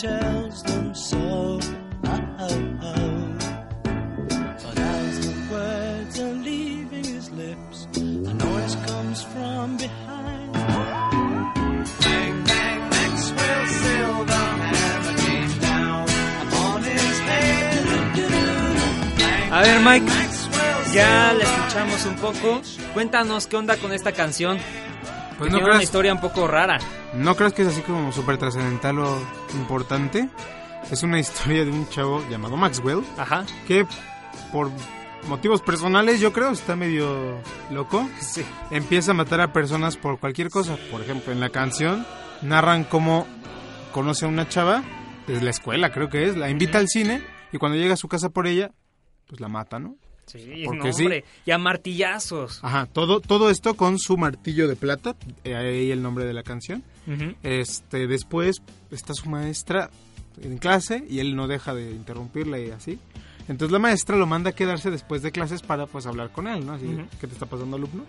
Tells 0.00 0.62
them 0.62 0.94
so. 0.94 1.18
Oh, 1.18 1.58
oh, 2.38 2.78
oh. 2.82 3.38
But 4.62 4.78
as 4.78 5.26
the 5.26 5.34
words 5.52 6.20
are 6.20 6.34
leaving 6.34 7.04
his 7.04 7.30
lips, 7.32 7.88
a 7.96 8.34
noise 8.34 8.76
comes 8.86 9.22
from 9.22 9.76
behind. 9.76 10.52
Bang, 12.02 12.44
bang, 12.44 12.80
Maxwell. 12.90 14.24
Bang, 14.24 14.58
A 19.50 19.62
ver, 19.62 19.80
Mike, 19.80 20.06
ya 20.94 21.32
la 21.32 21.42
escuchamos 21.42 22.06
un 22.06 22.14
poco. 22.16 22.60
Cuéntanos 22.94 23.48
qué 23.48 23.56
onda 23.56 23.76
con 23.76 23.92
esta 23.92 24.12
canción. 24.12 24.58
Pues 25.38 25.50
no 25.50 25.56
tiene 25.58 25.64
una 25.64 25.76
creas- 25.76 25.84
historia 25.84 26.12
un 26.12 26.20
poco 26.20 26.46
rara. 26.46 26.78
¿No 27.14 27.34
crees 27.36 27.52
que 27.54 27.62
es 27.62 27.68
así 27.68 27.80
como 27.82 28.12
súper 28.12 28.36
trascendental 28.38 28.98
o 28.98 29.18
importante? 29.54 30.28
Es 30.90 31.02
una 31.02 31.18
historia 31.20 31.64
de 31.64 31.70
un 31.70 31.88
chavo 31.88 32.22
llamado 32.28 32.56
Maxwell. 32.56 33.04
Ajá. 33.16 33.44
Que 33.66 33.86
por 34.52 34.70
motivos 35.28 35.62
personales, 35.62 36.20
yo 36.20 36.32
creo, 36.32 36.50
está 36.50 36.74
medio 36.76 37.38
loco. 37.70 38.08
Sí. 38.20 38.44
Empieza 38.70 39.12
a 39.12 39.14
matar 39.14 39.40
a 39.40 39.52
personas 39.52 39.96
por 39.96 40.18
cualquier 40.18 40.50
cosa. 40.50 40.76
Por 40.90 41.00
ejemplo, 41.02 41.32
en 41.32 41.40
la 41.40 41.50
canción 41.50 42.06
narran 42.42 42.84
cómo 42.84 43.26
conoce 43.92 44.24
a 44.24 44.28
una 44.28 44.48
chava 44.48 44.82
desde 45.26 45.42
la 45.44 45.50
escuela, 45.50 45.90
creo 45.92 46.08
que 46.08 46.26
es. 46.26 46.36
La 46.36 46.50
invita 46.50 46.78
al 46.78 46.88
cine 46.88 47.22
y 47.52 47.58
cuando 47.58 47.76
llega 47.78 47.94
a 47.94 47.96
su 47.98 48.08
casa 48.08 48.30
por 48.30 48.46
ella, 48.46 48.70
pues 49.26 49.40
la 49.40 49.48
mata, 49.48 49.78
¿no? 49.78 49.96
Sí, 50.28 50.62
Porque 50.64 50.88
no, 50.88 50.92
sí. 50.92 51.02
hombre, 51.02 51.24
y 51.44 51.50
a 51.50 51.58
martillazos. 51.58 52.60
Ajá, 52.62 52.86
todo, 52.86 53.20
todo 53.20 53.50
esto 53.50 53.74
con 53.74 53.98
su 53.98 54.16
martillo 54.16 54.68
de 54.68 54.76
plata, 54.76 55.16
eh, 55.44 55.54
ahí 55.54 55.90
el 55.90 56.02
nombre 56.02 56.24
de 56.24 56.32
la 56.32 56.42
canción. 56.42 56.84
Este, 57.42 58.06
después 58.06 58.60
está 58.90 59.14
su 59.14 59.30
maestra 59.30 59.88
en 60.42 60.58
clase 60.58 61.04
y 61.08 61.20
él 61.20 61.34
no 61.36 61.48
deja 61.48 61.74
de 61.74 61.90
interrumpirla 61.90 62.58
y 62.58 62.70
así. 62.70 62.98
Entonces 63.48 63.72
la 63.72 63.78
maestra 63.78 64.16
lo 64.16 64.26
manda 64.26 64.50
a 64.50 64.52
quedarse 64.54 64.90
después 64.90 65.22
de 65.22 65.32
clases 65.32 65.62
para 65.62 65.86
pues 65.86 66.06
hablar 66.06 66.30
con 66.32 66.46
él, 66.48 66.66
¿no? 66.66 66.74
Así. 66.74 66.86
¿qué 67.18 67.26
te 67.26 67.32
está 67.32 67.46
pasando, 67.46 67.76
alumno? 67.76 68.04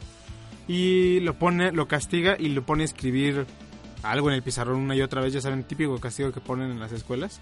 Y 0.68 1.22
lo 1.22 1.34
pone, 1.40 1.72
lo 1.72 1.88
castiga 1.88 2.36
y 2.38 2.50
lo 2.50 2.66
pone 2.66 2.84
a 2.84 2.86
escribir 2.86 3.46
algo 4.04 4.30
en 4.30 4.36
el 4.36 4.44
pizarrón 4.44 4.78
una 4.78 4.96
y 4.96 5.02
otra 5.02 5.22
vez, 5.22 5.34
ya 5.34 5.42
saben, 5.42 5.64
típico 5.64 5.98
castigo 6.00 6.32
que 6.32 6.42
ponen 6.42 6.72
en 6.72 6.80
las 6.80 6.92
escuelas. 6.92 7.40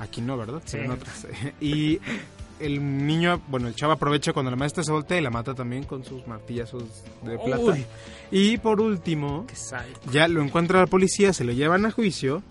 Aquí 0.00 0.20
no, 0.22 0.36
¿verdad? 0.36 0.62
Sí. 0.64 0.72
Pero 0.72 0.84
en 0.84 0.90
otras. 0.92 1.26
y 1.60 2.00
el 2.62 3.06
niño, 3.06 3.40
bueno, 3.48 3.68
el 3.68 3.74
chavo 3.74 3.92
aprovecha 3.92 4.32
cuando 4.32 4.50
la 4.50 4.56
maestra 4.56 4.82
se 4.82 4.92
voltea 4.92 5.18
y 5.18 5.22
la 5.22 5.30
mata 5.30 5.54
también 5.54 5.84
con 5.84 6.04
sus 6.04 6.26
martillazos 6.26 6.84
de 7.22 7.38
plata. 7.38 7.62
Uy. 7.62 7.84
Y 8.30 8.58
por 8.58 8.80
último, 8.80 9.46
ya 10.10 10.28
lo 10.28 10.42
encuentra 10.42 10.80
la 10.80 10.86
policía, 10.86 11.32
se 11.32 11.44
lo 11.44 11.52
llevan 11.52 11.84
a 11.86 11.90
juicio 11.90 12.42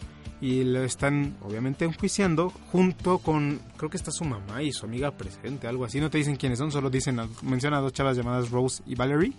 y 0.42 0.64
lo 0.64 0.84
están 0.84 1.38
obviamente 1.42 1.86
enjuiciando 1.86 2.50
junto 2.72 3.20
con, 3.20 3.62
creo 3.78 3.90
que 3.90 3.98
está 3.98 4.12
su 4.12 4.26
mamá 4.26 4.64
y 4.64 4.72
su 4.72 4.86
amiga 4.86 5.12
presente, 5.12 5.68
algo 5.68 5.86
así. 5.86 6.00
No 6.00 6.10
te 6.10 6.18
dicen 6.18 6.36
quiénes 6.36 6.60
son, 6.60 6.72
solo 6.72 6.90
dicen, 6.90 7.20
menciona 7.44 7.78
a 7.78 7.82
dos 7.82 7.94
chavas 7.94 8.18
llamadas 8.18 8.50
Rose 8.50 8.84
y 8.86 8.96
Valerie 8.96 9.34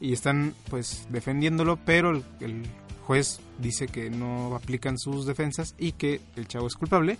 y 0.00 0.12
están 0.12 0.54
pues 0.68 1.06
defendiéndolo, 1.10 1.78
pero 1.84 2.10
el, 2.10 2.24
el 2.40 2.62
juez 3.06 3.40
dice 3.58 3.88
que 3.88 4.10
no 4.10 4.54
aplican 4.54 4.98
sus 4.98 5.26
defensas 5.26 5.74
y 5.78 5.92
que 5.92 6.20
el 6.36 6.46
chavo 6.46 6.66
es 6.66 6.74
culpable. 6.74 7.18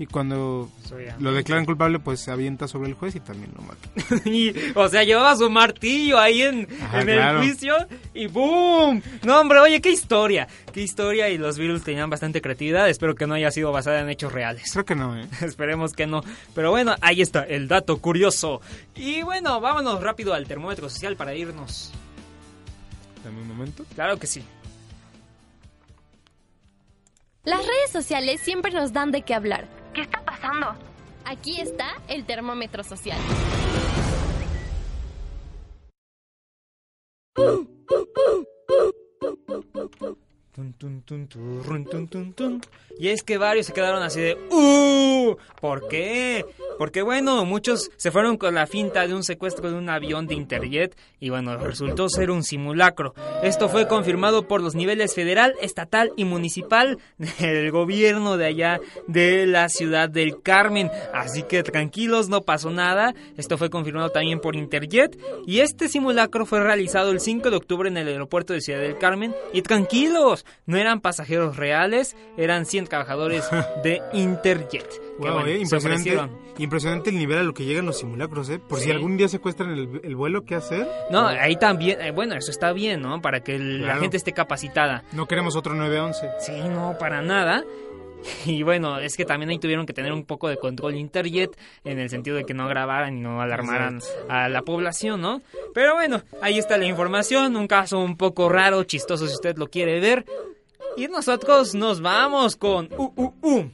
Y 0.00 0.06
cuando 0.06 0.70
lo 1.18 1.32
declaran 1.32 1.64
culpable, 1.64 1.98
pues 1.98 2.20
se 2.20 2.30
avienta 2.30 2.68
sobre 2.68 2.88
el 2.88 2.94
juez 2.94 3.16
y 3.16 3.20
también 3.20 3.52
lo 3.56 3.62
mata. 3.62 3.88
Y, 4.30 4.54
o 4.76 4.88
sea, 4.88 5.02
llevaba 5.02 5.34
su 5.34 5.50
martillo 5.50 6.18
ahí 6.20 6.42
en, 6.42 6.68
Ajá, 6.80 7.00
en 7.00 7.06
claro. 7.06 7.42
el 7.42 7.48
juicio 7.48 7.74
y 8.14 8.28
¡boom! 8.28 9.02
No, 9.24 9.40
hombre, 9.40 9.58
oye, 9.58 9.80
qué 9.80 9.90
historia. 9.90 10.46
Qué 10.72 10.82
historia 10.82 11.28
y 11.30 11.38
los 11.38 11.58
Beatles 11.58 11.82
tenían 11.82 12.08
bastante 12.10 12.40
creatividad. 12.40 12.88
Espero 12.88 13.16
que 13.16 13.26
no 13.26 13.34
haya 13.34 13.50
sido 13.50 13.72
basada 13.72 14.00
en 14.00 14.08
hechos 14.08 14.32
reales. 14.32 14.70
Creo 14.72 14.84
que 14.84 14.94
no, 14.94 15.18
¿eh? 15.18 15.26
Esperemos 15.40 15.92
que 15.94 16.06
no. 16.06 16.22
Pero 16.54 16.70
bueno, 16.70 16.94
ahí 17.00 17.20
está, 17.20 17.42
el 17.42 17.66
dato 17.66 17.96
curioso. 17.98 18.60
Y 18.94 19.22
bueno, 19.22 19.60
vámonos 19.60 20.00
rápido 20.00 20.32
al 20.32 20.46
termómetro 20.46 20.88
social 20.88 21.16
para 21.16 21.34
irnos. 21.34 21.92
Dame 23.24 23.40
un 23.42 23.48
momento. 23.48 23.84
Claro 23.96 24.16
que 24.16 24.28
sí. 24.28 24.44
Las 27.42 27.60
redes 27.60 27.90
sociales 27.90 28.40
siempre 28.42 28.70
nos 28.72 28.92
dan 28.92 29.10
de 29.10 29.22
qué 29.22 29.34
hablar. 29.34 29.77
¿Qué 29.98 30.02
está 30.02 30.24
pasando? 30.24 30.76
Aquí 31.24 31.60
está 31.60 31.88
el 32.06 32.24
termómetro 32.24 32.84
social. 32.84 33.18
Y 42.98 43.08
es 43.08 43.22
que 43.22 43.38
varios 43.38 43.66
se 43.66 43.72
quedaron 43.72 44.02
así 44.02 44.20
de 44.20 44.36
¡Uh! 44.50 45.36
¿Por 45.60 45.88
qué? 45.88 46.44
Porque 46.78 47.02
bueno, 47.02 47.44
muchos 47.44 47.90
se 47.96 48.10
fueron 48.10 48.36
con 48.36 48.54
la 48.54 48.66
finta 48.66 49.06
de 49.06 49.14
un 49.14 49.24
secuestro 49.24 49.70
de 49.70 49.76
un 49.76 49.88
avión 49.88 50.26
de 50.26 50.34
Interjet 50.34 50.96
y 51.20 51.30
bueno, 51.30 51.56
resultó 51.56 52.08
ser 52.08 52.30
un 52.30 52.44
simulacro. 52.44 53.14
Esto 53.42 53.68
fue 53.68 53.88
confirmado 53.88 54.46
por 54.46 54.62
los 54.62 54.74
niveles 54.74 55.14
federal, 55.14 55.54
estatal 55.60 56.12
y 56.16 56.24
municipal 56.24 56.98
del 57.38 57.70
gobierno 57.70 58.36
de 58.36 58.46
allá 58.46 58.80
de 59.06 59.46
la 59.46 59.68
ciudad 59.68 60.08
del 60.08 60.40
Carmen. 60.40 60.90
Así 61.12 61.42
que 61.42 61.62
tranquilos, 61.62 62.28
no 62.28 62.42
pasó 62.42 62.70
nada. 62.70 63.14
Esto 63.36 63.58
fue 63.58 63.70
confirmado 63.70 64.10
también 64.10 64.40
por 64.40 64.56
Interjet 64.56 65.18
y 65.46 65.60
este 65.60 65.88
simulacro 65.88 66.46
fue 66.46 66.60
realizado 66.60 67.10
el 67.10 67.20
5 67.20 67.50
de 67.50 67.56
octubre 67.56 67.88
en 67.88 67.96
el 67.96 68.08
aeropuerto 68.08 68.52
de 68.52 68.60
Ciudad 68.60 68.80
del 68.80 68.98
Carmen 68.98 69.34
y 69.52 69.62
tranquilos, 69.62 70.44
no 70.66 70.76
eran 70.76 71.00
pasajeros 71.00 71.56
reales, 71.56 72.16
eran 72.36 72.66
100 72.66 72.86
trabajadores 72.86 73.48
de 73.82 74.00
Interjet. 74.12 74.88
que, 74.88 75.08
Wow, 75.18 75.32
bueno, 75.32 75.46
eh, 75.48 75.58
impresionante, 75.58 76.16
impresionante 76.58 77.10
el 77.10 77.18
nivel 77.18 77.38
a 77.38 77.42
lo 77.42 77.52
que 77.54 77.64
llegan 77.64 77.86
los 77.86 77.98
simulacros, 77.98 78.48
¿eh? 78.50 78.58
Por 78.60 78.78
si 78.78 78.90
algún 78.90 79.16
día 79.16 79.26
secuestran 79.28 79.70
el, 79.70 80.00
el 80.04 80.14
vuelo, 80.16 80.44
¿qué 80.44 80.54
hacer? 80.54 80.86
No, 81.10 81.26
ahí 81.26 81.56
también, 81.56 82.00
eh, 82.00 82.12
bueno, 82.12 82.36
eso 82.36 82.50
está 82.52 82.72
bien, 82.72 83.00
¿no? 83.02 83.20
Para 83.20 83.40
que 83.42 83.56
el- 83.56 83.84
la 83.86 83.96
gente 83.96 84.16
esté 84.16 84.32
capacitada. 84.32 85.02
No 85.12 85.26
queremos 85.26 85.56
otro 85.56 85.74
911. 85.74 86.28
Sí, 86.40 86.52
no, 86.68 86.96
para 86.98 87.20
nada. 87.22 87.64
Y 88.46 88.62
bueno, 88.62 88.98
es 88.98 89.16
que 89.16 89.24
también 89.24 89.50
ahí 89.50 89.58
tuvieron 89.58 89.86
que 89.86 89.92
tener 89.92 90.12
un 90.12 90.24
poco 90.24 90.48
de 90.48 90.56
control 90.56 90.96
interjet 90.96 91.58
en 91.84 91.98
el 91.98 92.10
sentido 92.10 92.36
de 92.36 92.44
que 92.44 92.54
no 92.54 92.68
grabaran 92.68 93.16
y 93.16 93.20
no 93.20 93.40
alarmaran 93.40 94.00
a 94.28 94.48
la 94.48 94.62
población, 94.62 95.20
¿no? 95.20 95.42
Pero 95.74 95.94
bueno, 95.94 96.22
ahí 96.40 96.58
está 96.58 96.78
la 96.78 96.86
información, 96.86 97.56
un 97.56 97.66
caso 97.66 97.98
un 97.98 98.16
poco 98.16 98.48
raro, 98.48 98.84
chistoso 98.84 99.26
si 99.26 99.34
usted 99.34 99.56
lo 99.56 99.68
quiere 99.68 100.00
ver. 100.00 100.24
Y 100.96 101.06
nosotros 101.08 101.74
nos 101.74 102.00
vamos 102.00 102.56
con 102.56 102.88
uh, 102.96 103.12
uh, 103.14 103.34
uh, 103.42 103.70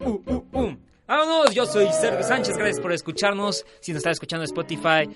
uh, 0.00 0.22
uh, 0.26 0.44
uh. 0.52 0.76
Vámonos, 1.06 1.54
yo 1.54 1.66
soy 1.66 1.86
Sergio 1.92 2.24
Sánchez, 2.24 2.56
gracias 2.56 2.80
por 2.80 2.92
escucharnos. 2.92 3.64
Si 3.80 3.92
nos 3.92 3.98
está 3.98 4.10
escuchando 4.10 4.42
en 4.42 4.46
Spotify, 4.46 5.08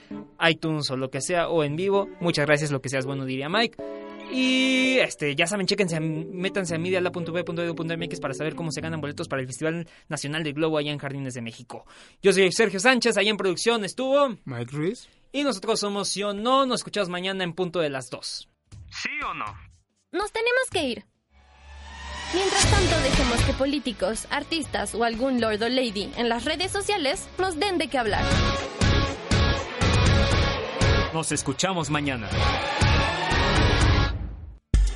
iTunes 0.48 0.88
o 0.90 0.96
lo 0.96 1.10
que 1.10 1.20
sea, 1.20 1.48
o 1.48 1.64
en 1.64 1.74
vivo, 1.74 2.08
muchas 2.20 2.46
gracias, 2.46 2.70
lo 2.70 2.80
que 2.80 2.88
seas 2.88 3.06
bueno 3.06 3.24
diría 3.24 3.48
Mike. 3.48 3.76
Y 4.32 4.98
este, 4.98 5.34
ya 5.34 5.46
saben, 5.46 5.66
chéquense, 5.66 5.98
métanse 6.00 6.74
a 6.74 6.78
medialab.v.edu.mx 6.78 8.20
para 8.20 8.34
saber 8.34 8.54
cómo 8.54 8.70
se 8.70 8.80
ganan 8.80 9.00
boletos 9.00 9.28
para 9.28 9.42
el 9.42 9.48
Festival 9.48 9.88
Nacional 10.08 10.44
del 10.44 10.54
Globo 10.54 10.78
allá 10.78 10.92
en 10.92 10.98
Jardines 10.98 11.34
de 11.34 11.42
México. 11.42 11.84
Yo 12.22 12.32
soy 12.32 12.50
Sergio 12.52 12.80
Sánchez, 12.80 13.16
allá 13.16 13.30
en 13.30 13.36
producción 13.36 13.84
estuvo 13.84 14.36
Mike 14.44 14.72
Ruiz. 14.72 15.08
Y 15.32 15.44
nosotros 15.44 15.80
somos 15.80 16.08
Sí 16.08 16.22
o 16.22 16.32
No, 16.32 16.66
nos 16.66 16.80
escuchamos 16.80 17.08
mañana 17.08 17.44
en 17.44 17.52
punto 17.52 17.80
de 17.80 17.90
las 17.90 18.10
2. 18.10 18.48
¿Sí 18.90 19.10
o 19.28 19.34
no? 19.34 19.46
Nos 20.12 20.32
tenemos 20.32 20.70
que 20.70 20.84
ir. 20.84 21.04
Mientras 22.32 22.70
tanto, 22.70 23.00
dejemos 23.00 23.42
que 23.42 23.52
políticos, 23.54 24.26
artistas 24.30 24.94
o 24.94 25.02
algún 25.02 25.40
lord 25.40 25.62
o 25.62 25.68
lady 25.68 26.12
en 26.16 26.28
las 26.28 26.44
redes 26.44 26.70
sociales 26.70 27.28
nos 27.38 27.58
den 27.58 27.78
de 27.78 27.88
qué 27.88 27.98
hablar. 27.98 28.24
Nos 31.12 31.32
escuchamos 31.32 31.90
mañana. 31.90 32.28